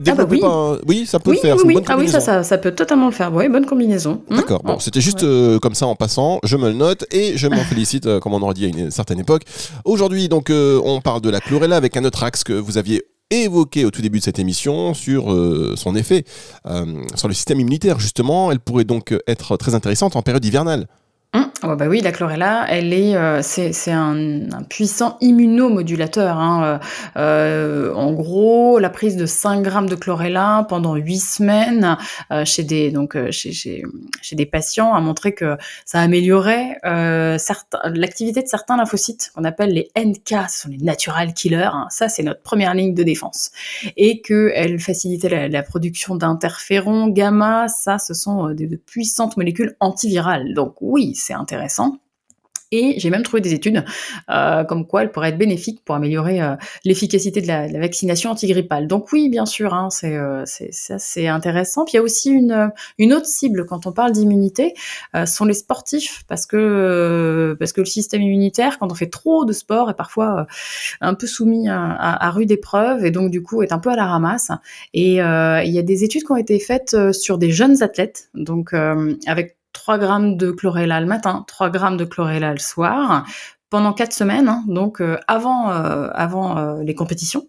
Ah 0.08 0.16
bah 0.16 0.26
oui. 0.28 0.42
oui, 0.88 1.06
ça 1.06 1.20
peut 1.20 1.32
le 1.32 1.38
faire. 1.38 1.58
Oui, 1.66 1.78
ah 1.88 1.96
oui, 1.98 2.08
ça, 2.08 2.22
ça, 2.22 2.44
ça, 2.44 2.58
peut 2.58 2.72
totalement 2.72 3.08
le 3.08 3.12
faire. 3.12 3.32
Oui, 3.32 3.48
bonne 3.50 3.66
combinaison. 3.66 4.22
Mmh. 4.30 4.36
D'accord. 4.38 4.64
Bon, 4.64 4.80
c'était 4.80 5.02
juste 5.02 5.24
euh, 5.24 5.60
comme 5.60 5.76
ça 5.76 5.86
en 5.86 5.96
passant. 5.96 6.40
Je 6.44 6.58
me 6.58 6.70
le 6.70 6.76
note 6.76 7.06
et 7.12 7.38
je 7.38 7.48
m'en 7.48 7.58
félicite, 7.70 8.08
euh, 8.08 8.20
comme 8.20 8.34
on 8.34 8.42
aurait 8.42 8.56
dit 8.56 8.66
à 8.66 8.70
une 8.70 8.90
certaine 8.90 9.20
époque. 9.20 9.44
Aujourd'hui, 9.84 10.30
donc, 10.30 10.50
on 10.50 11.02
parle 11.02 11.22
de 11.22 11.30
la 11.30 11.42
chlorella 11.42 11.73
avec 11.76 11.98
un 11.98 12.06
autre 12.06 12.24
axe 12.24 12.44
que 12.44 12.54
vous 12.54 12.78
aviez 12.78 13.04
évoqué 13.30 13.86
au 13.86 13.92
tout 13.92 14.02
début 14.02 14.20
de 14.20 14.24
cette 14.24 14.40
émission 14.40 14.94
sur 14.94 15.34
euh, 15.34 15.74
son 15.76 15.96
effet 15.96 16.24
euh, 16.68 17.04
sur 17.16 17.28
le 17.28 17.34
système 17.34 17.60
immunitaire. 17.60 18.00
Justement, 18.00 18.52
elle 18.52 18.60
pourrait 18.60 18.84
donc 18.84 19.16
être 19.28 19.58
très 19.58 19.76
intéressante 19.76 20.16
en 20.16 20.22
période 20.22 20.46
hivernale. 20.46 20.88
Mmh. 21.34 21.42
Oh 21.66 21.78
bah 21.78 21.88
oui, 21.88 22.02
la 22.02 22.12
chlorella, 22.12 22.66
elle 22.68 22.92
est, 22.92 23.16
euh, 23.16 23.42
c'est, 23.42 23.72
un, 23.90 24.52
un, 24.52 24.64
puissant 24.64 25.18
immunomodulateur. 25.22 26.38
Hein. 26.38 26.82
Euh, 27.16 27.94
en 27.94 28.12
gros, 28.12 28.80
la 28.80 28.90
prise 28.90 29.16
de 29.16 29.26
5 29.26 29.62
grammes 29.62 29.88
de 29.88 29.96
chlorella 29.96 30.66
pendant 30.68 30.96
8 30.96 31.20
semaines 31.20 31.98
euh, 32.32 32.44
chez 32.44 32.64
des 32.64 32.92
donc 32.92 33.16
chez, 33.32 33.54
chez, 33.54 33.84
chez, 34.22 34.36
des 34.36 34.46
patients 34.46 34.94
a 34.94 35.00
montré 35.00 35.34
que 35.34 35.56
ça 35.86 36.02
améliorait 36.02 36.80
l'activité 36.84 38.42
de 38.42 38.48
certains 38.48 38.76
lymphocytes 38.76 39.32
qu'on 39.34 39.46
appelle 39.46 39.72
les 39.72 39.90
NK, 39.98 40.50
ce 40.50 40.64
sont 40.64 40.70
les 40.70 40.78
natural 40.78 41.34
killers. 41.34 41.70
Hein. 41.72 41.88
Ça, 41.90 42.10
c'est 42.10 42.24
notre 42.24 42.42
première 42.42 42.74
ligne 42.74 42.94
de 42.94 43.04
défense, 43.04 43.52
et 43.96 44.20
que 44.20 44.52
elle 44.54 44.80
facilitait 44.82 45.30
la, 45.30 45.48
la 45.48 45.64
production 45.64 46.16
d'interférons 46.16 47.08
gamma. 47.08 47.70
Ça, 47.70 48.00
ce 48.00 48.14
sont 48.14 48.50
de, 48.50 48.66
de 48.66 48.76
puissantes 48.76 49.38
molécules 49.38 49.78
antivirales. 49.80 50.54
Donc 50.54 50.76
oui, 50.82 51.16
c'est 51.16 51.34
intéressant. 51.34 51.53
Et 52.74 52.96
j'ai 52.98 53.12
même 53.12 53.22
trouvé 53.22 53.40
des 53.40 53.54
études 53.54 53.86
euh, 54.32 54.64
comme 54.64 54.88
quoi 54.88 55.04
elle 55.04 55.12
pourrait 55.12 55.30
être 55.30 55.38
bénéfique 55.38 55.86
pour 55.86 55.94
améliorer 55.94 56.42
euh, 56.42 56.56
l'efficacité 56.84 57.40
de 57.40 57.48
la, 57.48 57.68
vaccination 57.68 58.32
antigrippale. 58.32 58.88
Donc 58.88 59.12
oui, 59.12 59.30
bien 59.30 59.46
sûr, 59.46 59.76
hein, 59.76 59.90
c'est 59.92 60.18
euh, 60.18 60.44
c'est 60.48 61.28
intéressant. 61.28 61.86
Puis 61.86 61.94
il 61.94 61.96
y 61.98 62.00
a 62.00 62.02
aussi 62.02 62.32
une, 62.32 62.72
autre 63.14 63.28
cible 63.28 63.68
quand 63.68 63.86
on 63.86 63.92
parle 63.92 64.12
d'immunité, 64.12 64.74
euh, 65.16 65.28
sont 65.28 65.46
les 65.46 65.54
sportifs, 65.54 66.24
parce 66.28 66.48
que 66.48 67.56
parce 67.60 67.74
que 67.74 67.82
le 67.82 67.86
système 67.86 68.24
immunitaire, 68.24 68.80
quand 68.80 68.92
on 68.92 68.96
fait 68.96 69.10
trop 69.10 69.46
de 69.46 69.54
sport, 69.54 69.92
est 69.92 69.96
parfois 69.96 70.48
un 71.00 71.14
peu 71.14 71.28
soumis 71.28 71.70
à, 71.70 71.80
à, 71.80 72.26
à 72.26 72.32
rude 72.32 72.50
épreuve 72.52 73.06
et 73.06 73.12
donc 73.12 73.30
du 73.30 73.44
coup 73.44 73.62
est 73.62 73.72
un 73.72 73.80
peu 73.80 73.92
à 73.92 73.96
la 73.96 74.08
ramasse. 74.08 74.50
Et 74.96 75.18
il 75.18 75.72
y 75.72 75.80
a 75.80 75.84
des 75.84 76.04
études 76.04 76.24
qui 76.24 76.32
ont 76.32 76.38
été 76.38 76.58
faites 76.58 76.98
sur 77.12 77.38
des 77.38 77.52
jeunes 77.52 77.84
athlètes, 77.84 78.30
donc 78.34 78.74
avec 78.74 79.58
3 79.84 79.98
grammes 79.98 80.38
de 80.38 80.52
chlorella 80.52 81.02
le 81.02 81.06
matin, 81.06 81.44
3 81.46 81.70
grammes 81.70 81.98
de 81.98 82.06
chlorella 82.06 82.54
le 82.54 82.60
soir, 82.60 83.26
pendant 83.74 83.94
quatre 83.94 84.14
semaines, 84.14 84.50
hein, 84.50 84.64
donc 84.68 85.02
euh, 85.02 85.18
avant 85.28 85.72
euh, 85.72 86.08
avant 86.14 86.60
euh, 86.60 86.84
les 86.84 86.94
compétitions, 86.94 87.48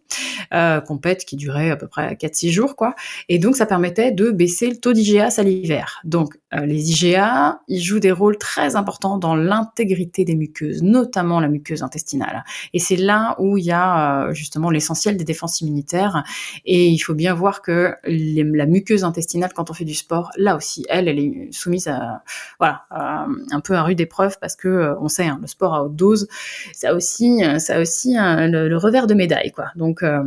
compètes 0.86 1.24
qui 1.24 1.34
duraient 1.34 1.70
à 1.70 1.76
peu 1.76 1.88
près 1.88 2.14
4-6 2.14 2.50
jours, 2.50 2.76
quoi. 2.76 2.94
Et 3.28 3.40
donc 3.40 3.56
ça 3.56 3.66
permettait 3.66 4.12
de 4.12 4.30
baisser 4.30 4.70
le 4.70 4.76
taux 4.76 4.92
d'IGA 4.92 5.30
salivaire. 5.30 6.00
Donc 6.04 6.38
les 6.52 6.90
IGA, 6.92 7.60
ils 7.66 7.82
jouent 7.82 7.98
des 7.98 8.12
rôles 8.12 8.38
très 8.38 8.76
importants 8.76 9.18
dans 9.18 9.34
l'intégrité 9.34 10.24
des 10.24 10.36
muqueuses, 10.36 10.80
notamment 10.80 11.40
la 11.40 11.48
muqueuse 11.48 11.82
intestinale. 11.82 12.44
Et 12.72 12.78
c'est 12.78 12.94
là 12.94 13.34
où 13.40 13.58
il 13.58 13.64
y 13.64 13.72
a 13.72 14.32
justement 14.32 14.70
l'essentiel 14.70 15.16
des 15.16 15.24
défenses 15.24 15.60
immunitaires. 15.60 16.22
Et 16.64 16.86
il 16.86 16.98
faut 16.98 17.14
bien 17.14 17.34
voir 17.34 17.60
que 17.60 17.94
la 18.06 18.66
muqueuse 18.66 19.02
intestinale, 19.02 19.52
quand 19.54 19.70
on 19.70 19.74
fait 19.74 19.84
du 19.84 19.94
sport, 19.94 20.30
là 20.36 20.54
aussi, 20.54 20.86
elle, 20.88 21.08
elle 21.08 21.18
est 21.18 21.48
soumise 21.50 21.88
à 21.88 22.22
voilà 22.60 22.84
un 22.90 23.60
peu 23.60 23.74
à 23.74 23.82
rude 23.82 24.00
épreuve 24.00 24.38
parce 24.38 24.54
que 24.54 24.94
on 25.00 25.08
sait, 25.08 25.26
hein, 25.26 25.38
le 25.40 25.48
sport 25.48 25.74
à 25.74 25.82
haute 25.82 25.96
dose 25.96 26.13
ça 26.72 26.94
aussi, 26.94 27.42
ça 27.58 27.80
aussi 27.80 28.14
le, 28.16 28.76
revers 28.76 29.06
de 29.06 29.14
médaille, 29.14 29.52
quoi. 29.52 29.66
Donc 29.76 30.02
euh, 30.02 30.22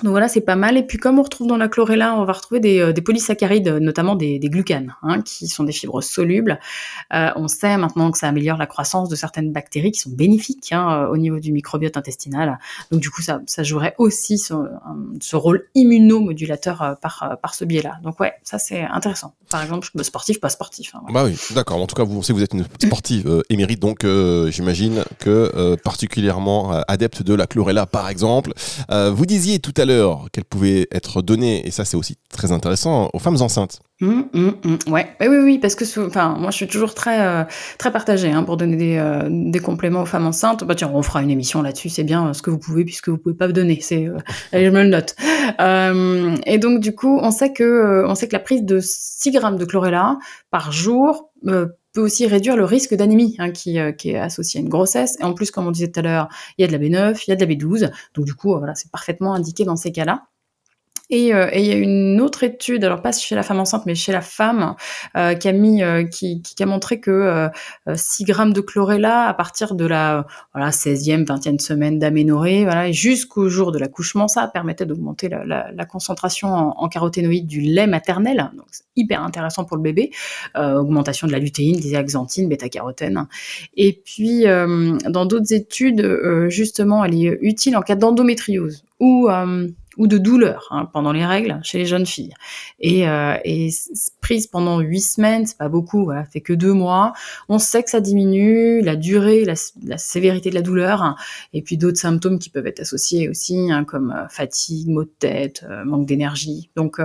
donc 0.00 0.10
voilà, 0.10 0.26
c'est 0.26 0.40
pas 0.40 0.56
mal. 0.56 0.76
Et 0.76 0.82
puis 0.82 0.98
comme 0.98 1.18
on 1.18 1.22
retrouve 1.22 1.46
dans 1.46 1.58
la 1.58 1.68
chlorella, 1.68 2.16
on 2.16 2.24
va 2.24 2.32
retrouver 2.32 2.60
des, 2.60 2.80
euh, 2.80 2.92
polysaccharides, 2.92 3.68
notamment 3.68 4.16
des, 4.16 4.38
glucanes, 4.40 4.96
hein, 5.02 5.20
qui 5.20 5.46
sont 5.46 5.64
des 5.64 5.72
fibres 5.72 6.00
solubles. 6.00 6.58
Euh, 7.12 7.30
on 7.36 7.46
sait 7.46 7.76
maintenant 7.76 8.10
que 8.10 8.18
ça 8.18 8.28
améliore 8.28 8.56
la 8.58 8.66
croissance 8.66 9.08
de 9.08 9.16
certaines 9.16 9.52
bactéries 9.52 9.92
qui 9.92 10.00
sont 10.00 10.10
bénéfiques 10.10 10.72
hein, 10.72 11.06
au 11.10 11.18
niveau 11.18 11.38
du 11.38 11.52
microbiote 11.52 11.96
intestinal. 11.96 12.58
Donc 12.90 13.00
du 13.00 13.10
coup, 13.10 13.22
ça, 13.22 13.40
jouerait 13.62 13.94
aussi 13.98 14.38
ce, 14.38 14.54
rôle 15.36 15.68
immunomodulateur 15.74 16.96
par, 17.00 17.54
ce 17.54 17.64
biais-là. 17.64 17.98
Donc 18.02 18.18
ouais, 18.18 18.32
ça 18.42 18.58
c'est 18.58 18.82
intéressant. 18.82 19.34
Par 19.50 19.62
exemple, 19.62 19.88
sportif, 20.02 20.40
pas 20.40 20.48
sportif. 20.48 20.94
Hein, 20.94 21.02
bah 21.12 21.24
oui, 21.24 21.36
d'accord. 21.54 21.80
En 21.80 21.86
tout 21.86 21.94
cas, 21.94 22.04
vous, 22.04 22.22
si 22.22 22.32
vous 22.32 22.42
êtes 22.42 22.54
une 22.54 22.64
sportive 22.78 23.44
émérite, 23.50 23.80
donc 23.80 24.06
j'imagine 24.48 25.04
que 25.18 25.76
particulièrement 25.84 26.72
adepte 26.88 27.22
de 27.22 27.34
la 27.34 27.46
chlorella, 27.46 27.86
par 27.86 28.08
exemple. 28.08 28.52
vous 28.88 29.26
disiez 29.26 29.58
tout 29.60 29.74
à 29.76 29.81
l'heure 29.84 30.26
qu'elle 30.32 30.44
pouvait 30.44 30.86
être 30.92 31.22
donnée, 31.22 31.66
et 31.66 31.70
ça 31.70 31.84
c'est 31.84 31.96
aussi 31.96 32.16
très 32.30 32.52
intéressant, 32.52 33.10
aux 33.12 33.18
femmes 33.18 33.40
enceintes. 33.40 33.80
Mmh, 34.00 34.22
mmh, 34.32 34.50
mmh. 34.64 34.92
ouais, 34.92 35.16
oui, 35.20 35.28
oui, 35.28 35.58
parce 35.58 35.76
que 35.76 35.84
enfin, 36.06 36.36
moi 36.36 36.50
je 36.50 36.56
suis 36.56 36.66
toujours 36.66 36.92
très, 36.92 37.24
euh, 37.24 37.44
très 37.78 37.92
partagée 37.92 38.32
hein, 38.32 38.42
pour 38.42 38.56
donner 38.56 38.76
des, 38.76 38.96
euh, 38.96 39.28
des, 39.30 39.60
compléments 39.60 40.02
aux 40.02 40.06
femmes 40.06 40.26
enceintes. 40.26 40.64
Bah 40.64 40.74
tiens, 40.74 40.90
on 40.92 41.02
fera 41.02 41.22
une 41.22 41.30
émission 41.30 41.62
là-dessus, 41.62 41.88
c'est 41.88 42.02
bien 42.02 42.28
euh, 42.28 42.32
ce 42.32 42.42
que 42.42 42.50
vous 42.50 42.58
pouvez 42.58 42.84
puisque 42.84 43.10
vous 43.10 43.18
pouvez 43.18 43.36
pas 43.36 43.46
me 43.46 43.52
donner. 43.52 43.78
C'est, 43.80 44.08
allez, 44.52 44.66
je 44.66 44.70
me 44.70 44.82
le 44.82 44.88
note. 44.88 45.14
et 46.46 46.58
donc 46.58 46.80
du 46.80 46.94
coup, 46.94 47.18
on 47.22 47.30
sait 47.30 47.52
que, 47.52 48.04
on 48.06 48.14
sait 48.16 48.26
que 48.26 48.32
la 48.32 48.40
prise 48.40 48.64
de 48.64 48.80
6 48.80 49.30
grammes 49.30 49.56
de 49.56 49.64
chlorella 49.64 50.18
par 50.50 50.72
jour 50.72 51.30
peut 51.92 52.00
aussi 52.00 52.26
réduire 52.26 52.56
le 52.56 52.64
risque 52.64 52.94
d'anémie 52.94 53.36
hein, 53.38 53.50
qui, 53.50 53.78
qui, 53.98 54.10
est 54.10 54.18
associé 54.18 54.58
à 54.58 54.62
une 54.62 54.68
grossesse. 54.68 55.16
Et 55.20 55.24
en 55.24 55.34
plus, 55.34 55.50
comme 55.50 55.66
on 55.66 55.70
disait 55.70 55.90
tout 55.90 56.00
à 56.00 56.02
l'heure, 56.02 56.28
il 56.58 56.62
y 56.62 56.64
a 56.64 56.68
de 56.68 56.72
la 56.72 56.78
B9, 56.78 57.22
il 57.26 57.30
y 57.30 57.32
a 57.32 57.36
de 57.36 57.44
la 57.44 57.52
B12. 57.52 57.90
Donc 58.14 58.24
du 58.24 58.34
coup, 58.34 58.56
voilà, 58.56 58.74
c'est 58.74 58.90
parfaitement 58.90 59.34
indiqué 59.34 59.64
dans 59.64 59.76
ces 59.76 59.92
cas-là. 59.92 60.24
Et, 61.12 61.34
euh, 61.34 61.46
et, 61.52 61.60
il 61.60 61.66
y 61.66 61.72
a 61.72 61.76
une 61.76 62.22
autre 62.22 62.42
étude, 62.42 62.82
alors 62.84 63.02
pas 63.02 63.12
chez 63.12 63.34
la 63.34 63.42
femme 63.42 63.60
enceinte, 63.60 63.84
mais 63.84 63.94
chez 63.94 64.12
la 64.12 64.22
femme, 64.22 64.74
euh, 65.14 65.34
qui 65.34 65.46
a 65.46 65.52
mis, 65.52 65.82
euh, 65.82 66.04
qui, 66.04 66.40
qui, 66.40 66.60
a 66.62 66.66
montré 66.66 67.00
que 67.00 67.48
6 67.94 68.24
grammes 68.24 68.54
de 68.54 68.62
chlorella 68.62 69.28
à 69.28 69.34
partir 69.34 69.74
de 69.74 69.84
la 69.84 70.26
voilà 70.54 70.70
16e, 70.70 71.26
20e 71.26 71.58
semaine 71.58 71.98
d'aménorrhée, 71.98 72.64
voilà, 72.64 72.90
jusqu'au 72.92 73.50
jour 73.50 73.72
de 73.72 73.78
l'accouchement, 73.78 74.26
ça 74.26 74.48
permettait 74.48 74.86
d'augmenter 74.86 75.28
la, 75.28 75.44
la, 75.44 75.70
la, 75.70 75.84
concentration 75.84 76.48
en, 76.48 76.74
en, 76.78 76.88
caroténoïdes 76.88 77.46
du 77.46 77.60
lait 77.60 77.86
maternel, 77.86 78.50
donc 78.56 78.66
c'est 78.70 78.84
hyper 78.96 79.22
intéressant 79.22 79.64
pour 79.66 79.76
le 79.76 79.82
bébé, 79.82 80.10
augmentation 80.56 81.26
de 81.26 81.32
la 81.32 81.38
lutéine, 81.38 81.78
des 81.78 81.94
axanthines, 81.94 82.48
bêta-carotène. 82.48 83.26
Et 83.76 84.00
puis 84.02 84.44
dans 84.44 85.26
d'autres 85.26 85.52
études, 85.52 86.48
justement, 86.48 87.04
elle 87.04 87.14
est 87.14 87.38
utile 87.42 87.76
en 87.76 87.82
cas 87.82 87.96
d'endométriose 87.96 88.84
ou 88.98 89.28
ou 89.96 90.06
de 90.06 90.18
douleur 90.18 90.68
hein, 90.70 90.88
pendant 90.92 91.12
les 91.12 91.24
règles 91.24 91.60
chez 91.62 91.78
les 91.78 91.86
jeunes 91.86 92.06
filles. 92.06 92.34
Et, 92.80 93.08
euh, 93.08 93.36
et 93.44 93.70
prise 94.20 94.46
pendant 94.46 94.80
huit 94.80 95.00
semaines, 95.00 95.46
c'est 95.46 95.58
pas 95.58 95.68
beaucoup, 95.68 96.04
voilà, 96.04 96.24
fait 96.24 96.40
que 96.40 96.52
deux 96.52 96.72
mois. 96.72 97.12
On 97.48 97.58
sait 97.58 97.82
que 97.82 97.90
ça 97.90 98.00
diminue 98.00 98.80
la 98.82 98.96
durée, 98.96 99.44
la, 99.44 99.54
la 99.84 99.98
sévérité 99.98 100.50
de 100.50 100.54
la 100.54 100.62
douleur, 100.62 101.02
hein, 101.02 101.16
et 101.52 101.62
puis 101.62 101.76
d'autres 101.76 101.98
symptômes 101.98 102.38
qui 102.38 102.50
peuvent 102.50 102.66
être 102.66 102.80
associés 102.80 103.28
aussi, 103.28 103.70
hein, 103.70 103.84
comme 103.84 104.14
euh, 104.16 104.28
fatigue, 104.28 104.88
maux 104.88 105.04
de 105.04 105.12
tête, 105.18 105.64
euh, 105.68 105.84
manque 105.84 106.06
d'énergie. 106.06 106.70
Donc, 106.76 107.00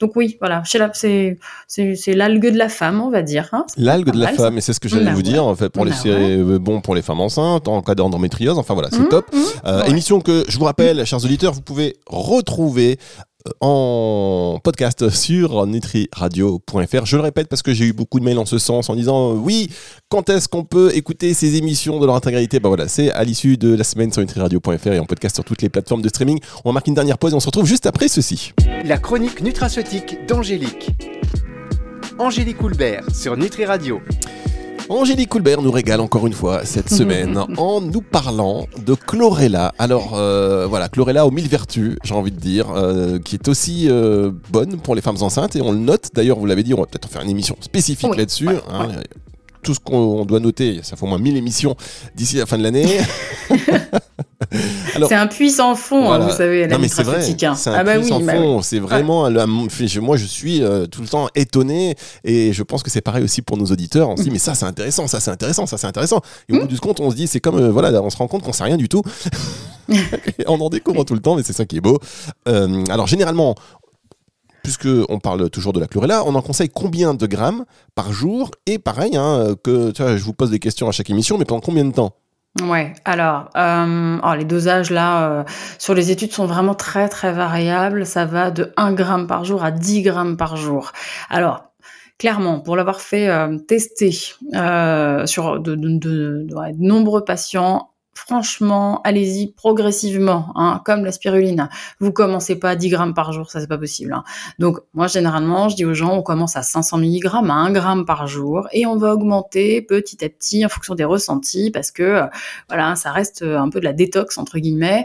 donc 0.00 0.16
oui, 0.16 0.36
voilà, 0.40 0.64
chez 0.64 0.78
la, 0.78 0.90
c'est, 0.94 1.38
c'est, 1.68 1.94
c'est 1.94 2.14
l'algue 2.14 2.50
de 2.50 2.58
la 2.58 2.68
femme, 2.68 3.00
on 3.00 3.10
va 3.10 3.22
dire. 3.22 3.50
L'algue 3.76 4.10
de 4.10 4.18
la 4.18 4.32
femme, 4.32 4.58
et 4.58 4.60
c'est 4.60 4.72
ce 4.72 4.80
que 4.80 4.88
j'allais 4.88 5.12
vous 5.12 5.22
dire, 5.22 5.44
en 5.46 5.54
fait, 5.54 5.68
pour 5.68 5.84
les, 5.84 5.92
ouais. 6.04 6.58
bon 6.58 6.80
pour 6.80 6.94
les 6.94 7.02
femmes 7.02 7.20
enceintes, 7.20 7.68
en 7.68 7.82
cas 7.82 7.94
d'endométriose. 7.94 8.58
Enfin 8.58 8.74
voilà, 8.74 8.88
c'est 8.90 9.00
mmh, 9.00 9.08
top. 9.08 9.26
Mmh, 9.32 9.90
émission 9.90 10.20
que 10.20 10.44
je 10.48 10.58
vous 10.58 10.64
rappelle, 10.64 11.04
chers 11.04 11.24
auditeurs, 11.24 11.52
vous 11.52 11.62
pouvez 11.62 11.96
retrouver 12.24 12.98
euh, 13.46 13.50
en 13.60 14.58
podcast 14.62 15.08
sur 15.14 15.66
nutriradio.fr. 15.66 17.04
Je 17.04 17.16
le 17.16 17.22
répète 17.22 17.48
parce 17.48 17.62
que 17.62 17.74
j'ai 17.74 17.86
eu 17.86 17.92
beaucoup 17.92 18.18
de 18.18 18.24
mails 18.24 18.38
en 18.38 18.46
ce 18.46 18.58
sens 18.58 18.88
en 18.88 18.94
disant 18.94 19.32
euh, 19.32 19.34
oui, 19.34 19.70
quand 20.08 20.30
est-ce 20.30 20.48
qu'on 20.48 20.64
peut 20.64 20.90
écouter 20.94 21.34
ces 21.34 21.56
émissions 21.56 22.00
de 22.00 22.06
leur 22.06 22.14
intégralité? 22.14 22.60
Bah 22.60 22.68
voilà, 22.68 22.88
c'est 22.88 23.10
à 23.12 23.22
l'issue 23.24 23.56
de 23.56 23.74
la 23.74 23.84
semaine 23.84 24.12
sur 24.12 24.22
nutriradio.fr 24.22 24.86
et 24.88 24.98
en 24.98 25.04
podcast 25.04 25.36
sur 25.36 25.44
toutes 25.44 25.62
les 25.62 25.68
plateformes 25.68 26.02
de 26.02 26.08
streaming. 26.08 26.38
On 26.64 26.70
va 26.70 26.74
marquer 26.74 26.90
une 26.90 26.94
dernière 26.94 27.18
pause 27.18 27.32
et 27.32 27.36
on 27.36 27.40
se 27.40 27.46
retrouve 27.46 27.66
juste 27.66 27.86
après 27.86 28.08
ceci. 28.08 28.52
La 28.84 28.98
chronique 28.98 29.42
nutraceutique 29.42 30.26
d'Angélique. 30.26 30.90
Angélique 32.18 32.62
Houlbert 32.62 33.04
sur 33.12 33.36
Nutri 33.36 33.64
Radio. 33.64 34.00
Angélique 34.90 35.30
Coulbert 35.30 35.62
nous 35.62 35.70
régale 35.70 36.00
encore 36.00 36.26
une 36.26 36.34
fois 36.34 36.64
cette 36.64 36.90
semaine 36.92 37.38
en 37.56 37.80
nous 37.80 38.02
parlant 38.02 38.66
de 38.84 38.94
chlorella. 38.94 39.72
Alors 39.78 40.14
euh, 40.14 40.66
voilà, 40.66 40.88
chlorella 40.88 41.26
aux 41.26 41.30
mille 41.30 41.48
vertus, 41.48 41.96
j'ai 42.04 42.14
envie 42.14 42.30
de 42.30 42.38
dire, 42.38 42.70
euh, 42.70 43.18
qui 43.18 43.36
est 43.36 43.48
aussi 43.48 43.86
euh, 43.88 44.30
bonne 44.50 44.76
pour 44.78 44.94
les 44.94 45.00
femmes 45.00 45.16
enceintes 45.20 45.56
et 45.56 45.62
on 45.62 45.72
le 45.72 45.78
note. 45.78 46.10
D'ailleurs, 46.14 46.38
vous 46.38 46.46
l'avez 46.46 46.62
dit, 46.62 46.74
on 46.74 46.80
va 46.80 46.86
peut-être 46.86 47.06
en 47.06 47.08
faire 47.08 47.22
une 47.22 47.30
émission 47.30 47.56
spécifique 47.60 48.14
là-dessus. 48.14 48.48
Hein. 48.48 48.88
Tout 49.62 49.72
ce 49.72 49.80
qu'on 49.80 50.26
doit 50.26 50.40
noter, 50.40 50.80
ça 50.82 50.96
fait 50.96 51.04
au 51.04 51.08
moins 51.08 51.18
1000 51.18 51.38
émissions 51.38 51.76
d'ici 52.14 52.36
la 52.36 52.44
fin 52.44 52.58
de 52.58 52.62
l'année. 52.62 52.86
c'est 55.08 55.14
un 55.14 55.26
puissant 55.26 55.74
fond, 55.74 56.10
hein, 56.10 56.18
vous 56.18 56.30
savez, 56.30 56.66
la 56.66 56.78
c'est 56.88 57.02
vrai. 57.02 57.18
Hein. 57.44 57.54
C'est 57.54 57.70
un 57.70 57.74
ah 57.74 57.84
bah 57.84 57.96
puissant 57.96 58.20
bah 58.20 58.34
fond. 58.34 58.62
C'est 58.62 58.78
vraiment. 58.78 59.30
moi, 59.30 60.16
je 60.16 60.24
suis 60.24 60.62
euh, 60.62 60.86
tout 60.86 61.02
le 61.02 61.08
temps 61.08 61.28
étonné 61.34 61.96
et 62.24 62.52
je 62.52 62.62
pense 62.62 62.82
que 62.82 62.90
c'est 62.90 63.00
pareil 63.00 63.24
aussi 63.24 63.42
pour 63.42 63.56
nos 63.56 63.66
auditeurs. 63.66 64.08
On 64.08 64.16
se 64.16 64.22
dit, 64.22 64.30
mais 64.30 64.38
ça, 64.38 64.54
c'est 64.54 64.66
intéressant, 64.66 65.06
ça, 65.06 65.20
c'est 65.20 65.30
intéressant, 65.30 65.66
ça, 65.66 65.78
c'est 65.78 65.86
intéressant. 65.86 66.20
Et 66.48 66.56
au 66.56 66.60
bout 66.60 66.66
du 66.66 66.78
compte, 66.78 67.00
on 67.00 67.10
se 67.10 67.16
dit, 67.16 67.26
c'est 67.26 67.40
comme, 67.40 67.58
euh, 67.58 67.70
voilà, 67.70 68.02
on 68.02 68.10
se 68.10 68.16
rend 68.16 68.28
compte 68.28 68.42
qu'on 68.42 68.52
sait 68.52 68.64
rien 68.64 68.76
du 68.76 68.88
tout. 68.88 69.02
on 70.46 70.60
en 70.60 70.68
découvre 70.68 71.04
tout 71.04 71.14
le 71.14 71.20
temps, 71.20 71.36
mais 71.36 71.42
c'est 71.42 71.52
ça 71.52 71.64
qui 71.64 71.76
est 71.76 71.80
beau. 71.80 71.98
Euh, 72.48 72.84
alors, 72.90 73.06
généralement, 73.06 73.54
puisque 74.62 74.88
on 75.08 75.18
parle 75.18 75.50
toujours 75.50 75.72
de 75.72 75.80
la 75.80 75.86
chlorella, 75.86 76.24
on 76.24 76.34
en 76.34 76.42
conseille 76.42 76.70
combien 76.70 77.14
de 77.14 77.26
grammes 77.26 77.64
par 77.94 78.12
jour? 78.12 78.50
Et 78.66 78.78
pareil, 78.78 79.16
hein, 79.16 79.54
que 79.62 79.90
tu 79.90 80.02
vois, 80.02 80.16
je 80.16 80.24
vous 80.24 80.32
pose 80.32 80.50
des 80.50 80.58
questions 80.58 80.88
à 80.88 80.92
chaque 80.92 81.10
émission, 81.10 81.38
mais 81.38 81.44
pendant 81.44 81.60
combien 81.60 81.84
de 81.84 81.92
temps? 81.92 82.14
Ouais, 82.62 82.92
alors, 83.04 83.50
euh, 83.56 84.18
oh, 84.22 84.34
les 84.36 84.44
dosages 84.44 84.90
là 84.90 85.28
euh, 85.28 85.44
sur 85.78 85.92
les 85.92 86.12
études 86.12 86.32
sont 86.32 86.46
vraiment 86.46 86.76
très 86.76 87.08
très 87.08 87.32
variables. 87.32 88.06
Ça 88.06 88.26
va 88.26 88.52
de 88.52 88.72
1 88.76 88.92
gramme 88.92 89.26
par 89.26 89.44
jour 89.44 89.64
à 89.64 89.72
10 89.72 90.02
grammes 90.02 90.36
par 90.36 90.56
jour. 90.56 90.92
Alors, 91.30 91.72
clairement, 92.16 92.60
pour 92.60 92.76
l'avoir 92.76 93.00
fait 93.00 93.28
euh, 93.28 93.58
tester 93.58 94.12
sur 94.12 95.58
de, 95.60 96.72
nombreux 96.78 97.24
patients, 97.24 97.90
franchement, 98.14 99.00
allez-y 99.02 99.52
progressivement, 99.52 100.52
hein, 100.54 100.80
comme 100.84 101.04
la 101.04 101.12
spiruline. 101.12 101.68
Vous 102.00 102.12
commencez 102.12 102.58
pas 102.58 102.70
à 102.70 102.76
10 102.76 102.88
grammes 102.88 103.14
par 103.14 103.32
jour, 103.32 103.50
ça 103.50 103.60
c'est 103.60 103.66
pas 103.66 103.78
possible. 103.78 104.12
Hein. 104.12 104.24
Donc 104.58 104.78
moi 104.94 105.06
généralement, 105.06 105.68
je 105.68 105.76
dis 105.76 105.84
aux 105.84 105.94
gens, 105.94 106.14
on 106.14 106.22
commence 106.22 106.56
à 106.56 106.62
500 106.62 106.98
mg, 106.98 107.26
à 107.26 107.38
1 107.38 107.72
gramme 107.72 108.04
par 108.04 108.26
jour, 108.26 108.68
et 108.72 108.86
on 108.86 108.96
va 108.96 109.12
augmenter 109.12 109.82
petit 109.82 110.24
à 110.24 110.28
petit 110.28 110.64
en 110.64 110.68
fonction 110.68 110.94
des 110.94 111.04
ressentis, 111.04 111.70
parce 111.70 111.90
que 111.90 112.02
euh, 112.02 112.26
voilà, 112.68 112.96
ça 112.96 113.12
reste 113.12 113.42
un 113.42 113.68
peu 113.68 113.80
de 113.80 113.84
la 113.84 113.92
détox 113.92 114.38
entre 114.38 114.58
guillemets, 114.58 115.04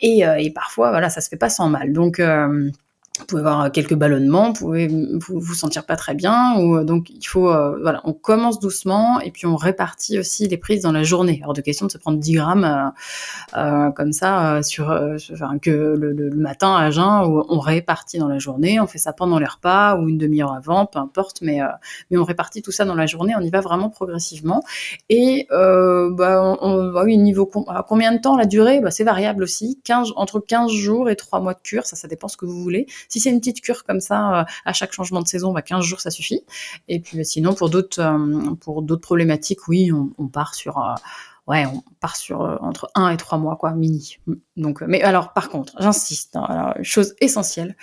et, 0.00 0.26
euh, 0.26 0.36
et 0.36 0.50
parfois 0.50 0.90
voilà, 0.90 1.10
ça 1.10 1.20
se 1.20 1.28
fait 1.28 1.36
pas 1.36 1.50
sans 1.50 1.68
mal. 1.68 1.92
Donc 1.92 2.20
euh, 2.20 2.70
vous 3.18 3.26
pouvez 3.26 3.40
avoir 3.40 3.70
quelques 3.72 3.94
ballonnements, 3.94 4.48
vous 4.48 4.66
pouvez 4.66 4.88
vous, 4.88 5.54
sentir 5.54 5.84
pas 5.84 5.96
très 5.96 6.14
bien, 6.14 6.56
ou 6.58 6.76
euh, 6.76 6.84
donc 6.84 7.10
il 7.10 7.24
faut, 7.24 7.50
euh, 7.50 7.78
voilà, 7.82 8.00
on 8.04 8.12
commence 8.12 8.60
doucement 8.60 9.20
et 9.20 9.30
puis 9.30 9.46
on 9.46 9.56
répartit 9.56 10.18
aussi 10.18 10.46
les 10.48 10.56
prises 10.56 10.82
dans 10.82 10.92
la 10.92 11.02
journée. 11.02 11.40
Alors 11.42 11.54
de 11.54 11.60
question 11.60 11.86
de 11.86 11.90
se 11.90 11.98
prendre 11.98 12.18
10 12.18 12.32
grammes 12.32 12.64
euh, 12.64 13.58
euh 13.58 13.90
comme 13.92 14.12
ça 14.12 14.62
sur, 14.62 14.86
que 15.62 15.70
le, 15.70 16.30
matin 16.30 16.74
à 16.76 16.90
jeun, 16.90 17.24
où 17.26 17.44
on 17.48 17.58
répartit 17.58 18.18
dans 18.18 18.28
la 18.28 18.38
journée, 18.38 18.80
on 18.80 18.86
fait 18.86 18.98
ça 18.98 19.12
pendant 19.12 19.38
les 19.38 19.46
repas 19.46 19.96
ou 19.96 20.08
une 20.08 20.18
demi-heure 20.18 20.52
avant, 20.52 20.86
peu 20.86 20.98
importe, 20.98 21.40
mais 21.42 21.60
mais 22.10 22.18
on 22.18 22.24
répartit 22.24 22.62
tout 22.62 22.70
ça 22.70 22.84
dans 22.84 22.94
la 22.94 23.06
journée, 23.06 23.34
on 23.36 23.40
y 23.40 23.50
va 23.50 23.60
vraiment 23.60 23.90
progressivement. 23.90 24.62
Et 25.08 25.46
bah, 25.50 26.56
bah 26.60 27.02
oui, 27.04 27.16
niveau 27.18 27.50
à 27.68 27.84
combien 27.86 28.12
de 28.12 28.18
temps 28.18 28.36
la 28.36 28.46
durée, 28.46 28.80
bah, 28.80 28.90
c'est 28.90 29.04
variable 29.04 29.42
aussi, 29.42 29.80
15 29.84 30.12
entre 30.16 30.40
15 30.40 30.70
jours 30.70 31.08
et 31.10 31.16
3 31.16 31.40
mois 31.40 31.54
de 31.54 31.60
cure, 31.62 31.86
ça 31.86 31.96
ça 31.96 32.08
dépend 32.08 32.28
ce 32.28 32.36
que 32.36 32.46
vous 32.46 32.62
voulez. 32.62 32.86
Si 33.08 33.20
c'est 33.20 33.30
une 33.30 33.40
petite 33.40 33.60
cure 33.60 33.84
comme 33.84 34.00
ça, 34.00 34.40
euh, 34.40 34.44
à 34.64 34.72
chaque 34.72 34.92
changement 34.92 35.22
de 35.22 35.28
saison, 35.28 35.52
bah, 35.52 35.62
15 35.62 35.84
jours, 35.84 36.00
ça 36.00 36.10
suffit. 36.10 36.42
Et 36.88 37.00
puis 37.00 37.24
sinon, 37.24 37.54
pour 37.54 37.70
d'autres 37.70 38.00
euh, 38.00 38.54
pour 38.60 38.82
d'autres 38.82 39.00
problématiques, 39.02 39.66
oui, 39.68 39.90
on, 39.92 40.28
part 40.28 40.54
sur 40.54 40.78
euh, 40.78 40.94
ouais, 41.46 41.64
on 41.66 41.82
part 42.00 42.16
sur 42.16 42.40
entre 42.62 42.90
1 42.94 43.10
et 43.10 43.16
3 43.16 43.38
mois, 43.38 43.56
quoi, 43.56 43.72
mini. 43.72 44.18
Donc, 44.56 44.82
mais 44.82 45.02
alors, 45.02 45.32
par 45.32 45.48
contre, 45.48 45.74
j'insiste, 45.80 46.36
hein, 46.36 46.74
chose 46.82 47.14
essentielle, 47.20 47.76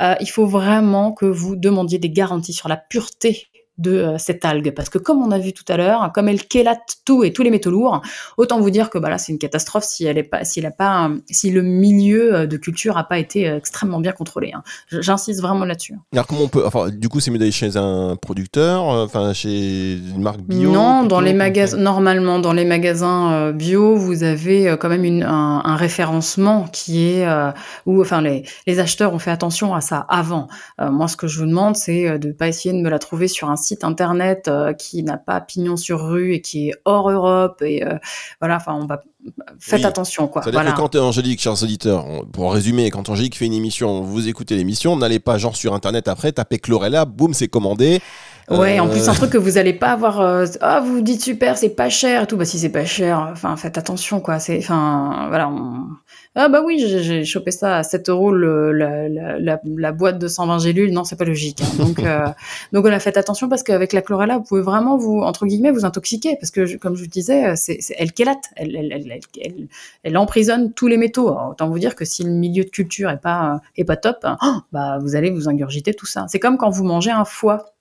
il 0.00 0.28
faut 0.28 0.46
vraiment 0.46 1.12
que 1.12 1.26
vous 1.26 1.56
demandiez 1.56 1.98
des 1.98 2.10
garanties 2.10 2.52
sur 2.52 2.68
la 2.68 2.76
pureté 2.76 3.48
de 3.78 3.92
euh, 3.92 4.18
cette 4.18 4.44
algue. 4.44 4.72
Parce 4.74 4.88
que 4.88 4.98
comme 4.98 5.22
on 5.22 5.30
a 5.30 5.38
vu 5.38 5.52
tout 5.52 5.64
à 5.68 5.76
l'heure, 5.76 6.10
comme 6.12 6.28
elle 6.28 6.40
chélate 6.50 6.98
tout 7.04 7.24
et 7.24 7.32
tous 7.32 7.42
les 7.42 7.50
métaux 7.50 7.70
lourds, 7.70 8.02
autant 8.36 8.60
vous 8.60 8.70
dire 8.70 8.90
que 8.90 8.98
bah, 8.98 9.08
là, 9.08 9.18
c'est 9.18 9.32
une 9.32 9.38
catastrophe 9.38 9.84
si, 9.84 10.04
elle 10.04 10.18
est 10.18 10.22
pas, 10.22 10.44
si, 10.44 10.60
elle 10.60 10.66
a 10.66 10.70
pas, 10.70 11.10
si 11.30 11.50
le 11.50 11.62
milieu 11.62 12.34
euh, 12.34 12.46
de 12.46 12.56
culture 12.56 12.96
n'a 12.96 13.04
pas 13.04 13.18
été 13.18 13.48
euh, 13.48 13.56
extrêmement 13.56 14.00
bien 14.00 14.12
contrôlé. 14.12 14.52
Hein. 14.54 14.62
J'insiste 14.90 15.40
vraiment 15.40 15.64
là-dessus. 15.64 15.94
Alors 16.12 16.26
comment 16.26 16.42
on 16.42 16.48
peut... 16.48 16.64
Enfin, 16.66 16.90
du 16.90 17.08
coup, 17.08 17.20
c'est 17.20 17.30
mieux 17.30 17.38
d'aller 17.38 17.50
chez 17.50 17.76
un 17.76 18.16
producteur, 18.16 18.84
enfin 18.84 19.32
chez 19.32 19.94
une 19.94 20.22
marque 20.22 20.40
bio 20.40 20.70
Non, 20.70 21.04
dans 21.04 21.20
les 21.20 21.32
magasins, 21.32 21.78
normalement, 21.78 22.38
dans 22.38 22.52
les 22.52 22.64
magasins 22.64 23.52
bio, 23.52 23.96
vous 23.96 24.22
avez 24.22 24.76
quand 24.78 24.88
même 24.88 25.04
une, 25.04 25.22
un, 25.22 25.62
un, 25.64 25.76
référencement 25.76 26.66
qui 26.72 27.04
est... 27.04 27.26
où 27.86 28.00
enfin, 28.00 28.20
les, 28.20 28.44
les 28.66 28.78
acheteurs 28.80 29.14
ont 29.14 29.18
fait 29.18 29.30
attention 29.30 29.74
à 29.74 29.80
ça 29.80 30.04
avant. 30.08 30.48
moi, 30.78 31.08
ce 31.08 31.16
que 31.16 31.26
je 31.26 31.38
vous 31.38 31.46
demande, 31.46 31.76
c'est 31.76 32.18
de 32.18 32.28
ne 32.28 32.32
pas 32.32 32.48
essayer 32.48 32.74
de 32.74 32.80
me 32.80 32.90
la 32.90 32.98
trouver 32.98 33.28
sur 33.28 33.48
un 33.50 33.56
site 33.62 33.84
internet 33.84 34.48
euh, 34.48 34.72
qui 34.72 35.02
n'a 35.02 35.16
pas 35.16 35.40
pignon 35.40 35.76
sur 35.76 36.04
rue 36.04 36.34
et 36.34 36.40
qui 36.40 36.68
est 36.68 36.74
hors 36.84 37.10
Europe 37.10 37.62
et 37.62 37.84
euh, 37.84 37.98
voilà, 38.40 38.56
enfin 38.56 38.74
on 38.74 38.86
va 38.86 39.02
faites 39.58 39.84
attention 39.84 40.26
quoi. 40.26 40.42
C'est-à-dire 40.42 40.74
que 40.74 40.76
quand 40.76 40.96
Angélique, 40.96 41.40
chers 41.40 41.62
auditeurs, 41.62 42.04
pour 42.32 42.52
résumer, 42.52 42.90
quand 42.90 43.08
Angélique 43.08 43.36
fait 43.36 43.46
une 43.46 43.52
émission, 43.52 44.02
vous 44.02 44.28
écoutez 44.28 44.56
l'émission, 44.56 44.96
n'allez 44.96 45.20
pas 45.20 45.38
genre 45.38 45.56
sur 45.56 45.74
internet 45.74 46.08
après, 46.08 46.32
tapez 46.32 46.58
Chlorella, 46.58 47.04
boum, 47.04 47.34
c'est 47.34 47.48
commandé. 47.48 48.00
Ouais, 48.50 48.80
en 48.80 48.88
plus 48.88 49.08
un 49.08 49.12
euh, 49.12 49.14
truc 49.14 49.30
que 49.30 49.38
vous 49.38 49.56
allez 49.56 49.72
pas 49.72 49.92
avoir. 49.92 50.20
Ah, 50.60 50.80
vous 50.80 50.94
vous 50.94 51.00
dites 51.00 51.22
super, 51.22 51.56
c'est 51.56 51.70
pas 51.70 51.88
cher 51.88 52.22
et 52.22 52.26
tout. 52.26 52.36
Bah 52.36 52.44
si 52.44 52.58
c'est 52.58 52.68
pas 52.68 52.84
cher, 52.84 53.28
enfin 53.32 53.56
faites 53.56 53.78
attention 53.78 54.20
quoi. 54.20 54.38
C'est, 54.38 54.58
enfin 54.58 55.26
voilà. 55.28 55.48
On... 55.48 55.86
Ah 56.34 56.48
bah 56.48 56.62
oui, 56.64 56.78
j'ai 56.78 57.24
chopé 57.24 57.50
ça 57.50 57.76
à 57.76 57.82
7 57.82 58.08
euros 58.08 58.32
le, 58.32 58.72
la, 58.72 59.08
la, 59.08 59.60
la, 59.64 59.92
boîte 59.92 60.18
de 60.18 60.28
120 60.28 60.58
gélules. 60.58 60.90
Non, 60.92 61.04
c'est 61.04 61.16
pas 61.16 61.24
logique. 61.24 61.60
Hein. 61.62 61.76
Donc, 61.78 61.98
euh, 62.00 62.26
donc 62.72 62.86
on 62.86 62.92
a 62.92 62.98
fait 62.98 63.16
attention 63.16 63.48
parce 63.48 63.62
qu'avec 63.62 63.92
la 63.92 64.00
chlorella, 64.00 64.38
vous 64.38 64.44
pouvez 64.44 64.62
vraiment 64.62 64.96
vous, 64.96 65.20
entre 65.20 65.46
guillemets, 65.46 65.70
vous 65.70 65.84
intoxiquer 65.84 66.36
parce 66.40 66.50
que, 66.50 66.76
comme 66.78 66.96
je 66.96 67.02
vous 67.02 67.10
disais, 67.10 67.54
c'est 67.56 67.78
elle 67.98 68.10
chélate, 68.16 68.44
elle, 68.56 68.74
elle, 68.74 68.92
elle, 68.92 69.20
elle, 69.40 69.68
elle 70.02 70.16
emprisonne 70.16 70.72
tous 70.72 70.88
les 70.88 70.96
métaux. 70.96 71.28
autant 71.28 71.68
vous 71.68 71.78
dire 71.78 71.94
que 71.94 72.04
si 72.04 72.24
le 72.24 72.30
milieu 72.30 72.64
de 72.64 72.70
culture 72.70 73.10
est 73.10 73.20
pas 73.20 73.60
est 73.76 73.84
pas 73.84 73.96
top, 73.96 74.18
hein, 74.24 74.64
bah 74.72 74.98
vous 75.00 75.16
allez 75.16 75.30
vous 75.30 75.48
ingurgiter 75.48 75.94
tout 75.94 76.06
ça. 76.06 76.26
C'est 76.28 76.40
comme 76.40 76.56
quand 76.56 76.70
vous 76.70 76.84
mangez 76.84 77.10
un 77.10 77.24
foie 77.24 77.72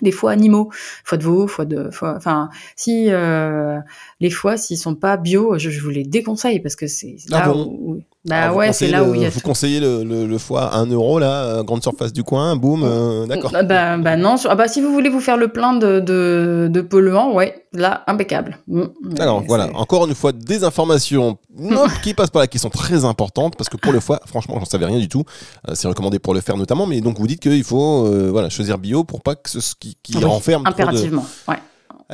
des 0.00 0.12
foies 0.12 0.30
animaux, 0.30 0.70
foie 1.04 1.18
de 1.18 1.24
veau, 1.24 1.46
foie 1.46 1.66
de 1.66 1.90
foie, 1.90 2.14
enfin 2.16 2.48
si 2.76 3.10
euh, 3.10 3.78
les 4.20 4.30
foies 4.30 4.56
s'ils 4.56 4.78
sont 4.78 4.94
pas 4.94 5.16
bio, 5.16 5.58
je, 5.58 5.68
je, 5.68 5.80
vous 5.80 5.90
les 5.90 6.04
déconseille 6.04 6.60
parce 6.60 6.76
que 6.76 6.86
c'est 6.86 7.16
ah 7.30 7.46
là 7.46 7.54
où, 7.54 8.00
Bah 8.24 8.42
Alors, 8.44 8.56
ouais, 8.56 8.72
c'est 8.72 8.86
là 8.86 9.02
où 9.02 9.14
il 9.16 9.22
y 9.22 9.26
a 9.26 9.30
Vous 9.30 9.40
tout. 9.40 9.46
conseillez 9.46 9.80
le, 9.80 10.04
le, 10.04 10.26
le 10.26 10.38
foie 10.38 10.62
à 10.72 10.76
1 10.78 10.86
euro, 10.86 11.18
là, 11.18 11.42
euh, 11.44 11.62
grande 11.64 11.82
surface 11.82 12.12
du 12.12 12.22
coin, 12.22 12.54
boum, 12.54 12.84
euh, 12.84 13.26
d'accord. 13.26 13.50
Ah 13.52 13.64
Bah, 13.64 13.96
bah 13.96 14.16
non, 14.16 14.36
ah 14.48 14.54
bah 14.54 14.68
si 14.68 14.80
vous 14.80 14.92
voulez 14.92 15.08
vous 15.10 15.18
faire 15.20 15.36
le 15.36 15.48
plein 15.48 15.72
de, 15.72 15.98
de, 15.98 16.68
de 16.70 16.80
polluants, 16.82 17.32
ouais, 17.32 17.66
là, 17.72 18.04
impeccable. 18.06 18.58
Mm. 18.68 18.82
Alors 19.18 19.40
Mais 19.40 19.48
voilà, 19.48 19.70
encore 19.74 20.06
une 20.06 20.14
fois, 20.14 20.30
des 20.30 20.62
informations 20.62 21.36
non, 21.58 21.86
qui 22.04 22.14
passent 22.14 22.30
par 22.30 22.42
là, 22.42 22.46
qui 22.46 22.60
sont 22.60 22.70
très 22.70 23.04
importantes, 23.04 23.56
parce 23.56 23.68
que 23.68 23.76
pour 23.76 23.92
le 23.92 23.98
foie, 23.98 24.20
franchement, 24.26 24.54
j'en 24.60 24.66
savais 24.66 24.86
rien 24.86 25.00
du 25.00 25.08
tout. 25.08 25.24
Euh, 25.68 25.72
c'est 25.74 25.88
recommandé 25.88 26.20
pour 26.20 26.32
le 26.32 26.40
faire 26.40 26.56
notamment, 26.56 26.86
mais 26.86 27.00
donc 27.00 27.18
vous 27.18 27.26
dites 27.26 27.40
qu'il 27.40 27.64
faut 27.64 28.06
euh, 28.06 28.28
voilà, 28.30 28.50
choisir 28.50 28.78
bio 28.78 29.02
pour 29.02 29.22
pas 29.22 29.34
que 29.34 29.50
ce 29.50 29.74
qui, 29.74 29.96
qui 30.00 30.16
Oui, 30.16 30.22
renferme 30.24 30.62
trop 30.62 30.72
de... 30.72 30.80
Impérativement, 30.82 31.26
ouais. 31.48 31.56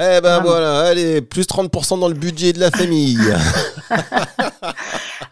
Eh 0.01 0.21
ben 0.21 0.41
voilà, 0.41 0.83
allez, 0.83 1.21
plus 1.23 1.43
30% 1.43 1.99
dans 1.99 2.07
le 2.09 2.15
budget 2.15 2.53
de 2.53 2.61
la 2.61 2.71
famille. 2.71 3.19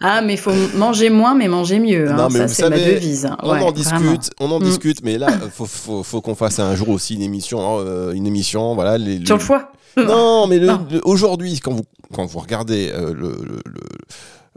Ah, 0.01 0.21
mais 0.23 0.35
il 0.35 0.39
faut 0.39 0.53
manger 0.77 1.11
moins, 1.11 1.35
mais 1.35 1.49
manger 1.49 1.79
mieux. 1.79 2.11
hein. 2.11 2.17
Non, 2.17 2.29
mais 2.31 2.41
Ça, 2.41 2.49
c'est 2.49 2.71
ma 2.71 2.77
devise. 2.79 3.29
on 3.43 3.47
Ouais, 3.47 3.53
en 3.63 3.71
vraiment. 3.71 3.73
discute, 3.73 4.31
on 4.41 4.51
en 4.51 4.59
Mm. 4.61 4.65
discute, 4.65 5.03
mais 5.03 5.19
là, 5.19 5.29
faut, 5.53 5.67
faut, 5.67 6.03
faut 6.03 6.21
qu'on 6.21 6.35
fasse 6.35 6.59
un 6.59 6.75
jour 6.75 6.89
aussi 6.91 7.15
une 7.15 7.23
émission, 7.23 7.79
euh, 7.81 8.13
une 8.13 8.27
émission, 8.27 8.75
voilà. 8.75 8.99
Les, 8.99 9.25
Sur 9.25 9.37
le 9.37 9.43
foie 9.43 9.71
Non, 9.97 10.47
mais 10.49 10.61
aujourd'hui, 11.05 11.61
quand 11.61 11.73
vous, 11.73 11.85
quand 12.13 12.27
vous 12.27 12.39
regardez 12.41 12.91
euh, 12.93 13.13
le, 13.15 13.37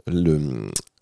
le, 0.08 0.40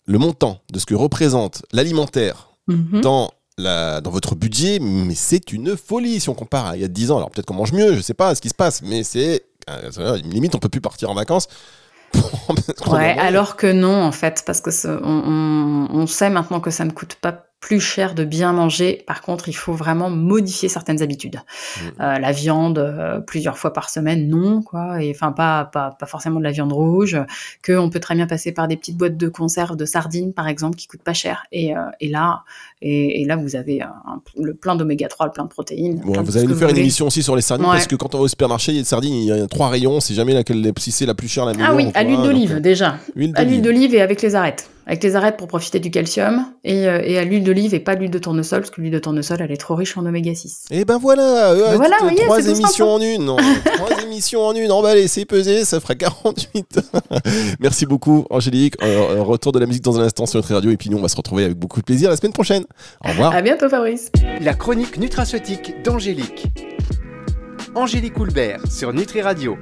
le, 0.06 0.18
montant 0.18 0.60
de 0.72 0.78
ce 0.78 0.86
que 0.86 0.94
représente 0.94 1.62
l'alimentaire 1.72 2.48
Mhm. 2.68 3.00
dans, 3.00 3.30
la, 3.56 4.00
dans 4.02 4.10
votre 4.10 4.34
budget, 4.34 4.78
mais 4.78 5.14
c'est 5.14 5.52
une 5.52 5.74
folie 5.76 6.20
si 6.20 6.28
on 6.28 6.34
compare 6.34 6.66
à 6.66 6.76
il 6.76 6.82
y 6.82 6.84
a 6.84 6.88
10 6.88 7.10
ans. 7.10 7.16
Alors 7.16 7.30
peut-être 7.30 7.46
qu'on 7.46 7.54
mange 7.54 7.72
mieux, 7.72 7.94
je 7.96 8.00
sais 8.02 8.14
pas 8.14 8.34
ce 8.34 8.40
qui 8.42 8.48
se 8.50 8.54
passe, 8.54 8.82
mais 8.82 9.02
c'est. 9.04 9.42
euh, 9.70 9.90
c'est- 9.90 10.22
limite, 10.22 10.54
on 10.54 10.58
peut 10.58 10.68
plus 10.68 10.80
partir 10.82 11.10
en 11.10 11.14
vacances. 11.14 11.48
Ouais, 12.86 13.16
alors 13.18 13.56
que 13.56 13.70
non, 13.70 14.02
en 14.02 14.12
fait, 14.12 14.42
parce 14.46 14.60
que 14.60 14.70
ce- 14.70 14.88
on, 14.88 15.88
on- 15.92 16.00
on 16.02 16.06
sait 16.06 16.30
maintenant 16.30 16.60
que 16.60 16.70
ça 16.70 16.84
ne 16.84 16.90
coûte 16.90 17.16
pas 17.16 17.47
plus 17.60 17.80
cher 17.80 18.14
de 18.14 18.24
bien 18.24 18.52
manger. 18.52 19.02
Par 19.06 19.20
contre, 19.20 19.48
il 19.48 19.52
faut 19.52 19.72
vraiment 19.72 20.10
modifier 20.10 20.68
certaines 20.68 21.02
habitudes. 21.02 21.36
Mm. 21.36 22.02
Euh, 22.02 22.18
la 22.18 22.32
viande 22.32 22.78
euh, 22.78 23.18
plusieurs 23.20 23.58
fois 23.58 23.72
par 23.72 23.90
semaine, 23.90 24.28
non, 24.28 24.62
quoi. 24.62 25.02
Et 25.02 25.10
enfin, 25.10 25.32
pas, 25.32 25.64
pas, 25.64 25.90
pas 25.98 26.06
forcément 26.06 26.38
de 26.38 26.44
la 26.44 26.52
viande 26.52 26.72
rouge. 26.72 27.18
Que 27.62 27.72
on 27.72 27.90
peut 27.90 27.98
très 28.00 28.14
bien 28.14 28.26
passer 28.28 28.52
par 28.52 28.68
des 28.68 28.76
petites 28.76 28.96
boîtes 28.96 29.16
de 29.16 29.28
conserve 29.28 29.76
de 29.76 29.84
sardines, 29.84 30.32
par 30.32 30.46
exemple, 30.46 30.76
qui 30.76 30.86
coûtent 30.86 31.02
pas 31.02 31.14
cher. 31.14 31.44
Et, 31.50 31.76
euh, 31.76 31.80
et 32.00 32.08
là, 32.08 32.42
et, 32.80 33.22
et 33.22 33.24
là, 33.24 33.36
vous 33.36 33.56
avez 33.56 33.82
un- 33.82 34.22
le 34.40 34.54
plein 34.54 34.76
d'oméga 34.76 35.08
3, 35.08 35.26
le 35.26 35.32
plein 35.32 35.44
de 35.44 35.48
protéines. 35.48 36.00
Plein 36.00 36.22
vous 36.22 36.36
allez 36.36 36.46
nous 36.46 36.54
faire 36.54 36.68
une 36.68 36.76
émission 36.78 37.08
aussi 37.08 37.22
sur 37.24 37.34
les 37.34 37.42
sardines 37.42 37.66
Ouais. 37.66 37.72
parce 37.72 37.88
que 37.88 37.96
quand 37.96 38.14
on 38.14 38.18
va 38.18 38.24
au 38.24 38.28
supermarché, 38.28 38.70
il 38.72 38.76
y 38.76 38.78
a 38.78 38.82
des 38.82 38.86
sardines, 38.88 39.14
il 39.14 39.24
y 39.24 39.32
a 39.32 39.46
trois 39.48 39.68
rayons, 39.68 39.98
c'est 40.00 40.14
jamais 40.14 40.32
laquelle 40.32 40.72
si 40.78 40.92
c'est 40.92 41.06
la 41.06 41.14
plus 41.14 41.26
chère 41.28 41.44
la 41.44 41.54
meilleure. 41.54 41.70
Ah 41.72 41.74
oui, 41.74 41.86
ou 41.86 41.90
à 41.94 42.04
l'huile 42.04 42.22
d'olive 42.22 42.60
déjà. 42.60 42.98
Huile 43.16 43.32
À 43.34 43.42
l'huile 43.44 43.62
d'olive 43.62 43.94
et 43.96 44.00
avec 44.00 44.22
les 44.22 44.34
arêtes. 44.36 44.70
Avec 44.88 45.04
les 45.04 45.16
arêtes 45.16 45.36
pour 45.36 45.48
profiter 45.48 45.80
du 45.80 45.90
calcium 45.90 46.46
et, 46.64 46.88
euh, 46.88 47.02
et 47.04 47.18
à 47.18 47.24
l'huile 47.24 47.44
d'olive 47.44 47.74
et 47.74 47.78
pas 47.78 47.94
l'huile 47.94 48.10
de 48.10 48.18
tournesol 48.18 48.60
parce 48.60 48.70
que 48.70 48.80
l'huile 48.80 48.94
de 48.94 48.98
tournesol 48.98 49.36
elle 49.42 49.52
est 49.52 49.58
trop 49.58 49.74
riche 49.74 49.98
en 49.98 50.06
oméga 50.06 50.34
6. 50.34 50.64
Et 50.70 50.86
ben 50.86 50.96
voilà, 50.96 51.50
euh, 51.50 51.76
voilà, 51.76 51.96
voyez, 52.00 52.22
trois 52.22 52.48
émissions 52.48 52.94
en 52.94 53.00
une, 53.00 53.26
non, 53.26 53.36
trois 53.74 54.02
émissions 54.02 54.40
en 54.40 54.54
une, 54.54 54.72
emballé, 54.72 55.06
c'est 55.06 55.26
pesé, 55.26 55.66
ça 55.66 55.78
fera 55.80 55.94
48. 55.94 56.80
Merci 57.60 57.84
beaucoup 57.84 58.24
Angélique, 58.30 58.76
euh, 58.82 59.22
retour 59.22 59.52
de 59.52 59.58
la 59.58 59.66
musique 59.66 59.84
dans 59.84 60.00
un 60.00 60.04
instant 60.04 60.24
sur 60.24 60.38
notre 60.38 60.54
radio 60.54 60.70
et 60.70 60.78
puis 60.78 60.88
nous 60.88 60.96
on 60.96 61.02
va 61.02 61.08
se 61.08 61.16
retrouver 61.16 61.44
avec 61.44 61.58
beaucoup 61.58 61.80
de 61.80 61.84
plaisir 61.84 62.08
la 62.08 62.16
semaine 62.16 62.32
prochaine. 62.32 62.64
Au 63.04 63.10
revoir. 63.10 63.34
À 63.34 63.42
bientôt 63.42 63.68
Fabrice. 63.68 64.10
La 64.40 64.54
chronique 64.54 64.96
nutraceutique 64.96 65.82
d'Angélique. 65.84 66.46
Angélique 67.74 68.18
Houlbert 68.18 68.60
sur 68.70 68.92
Nutri 68.94 69.20
Radio. 69.20 69.56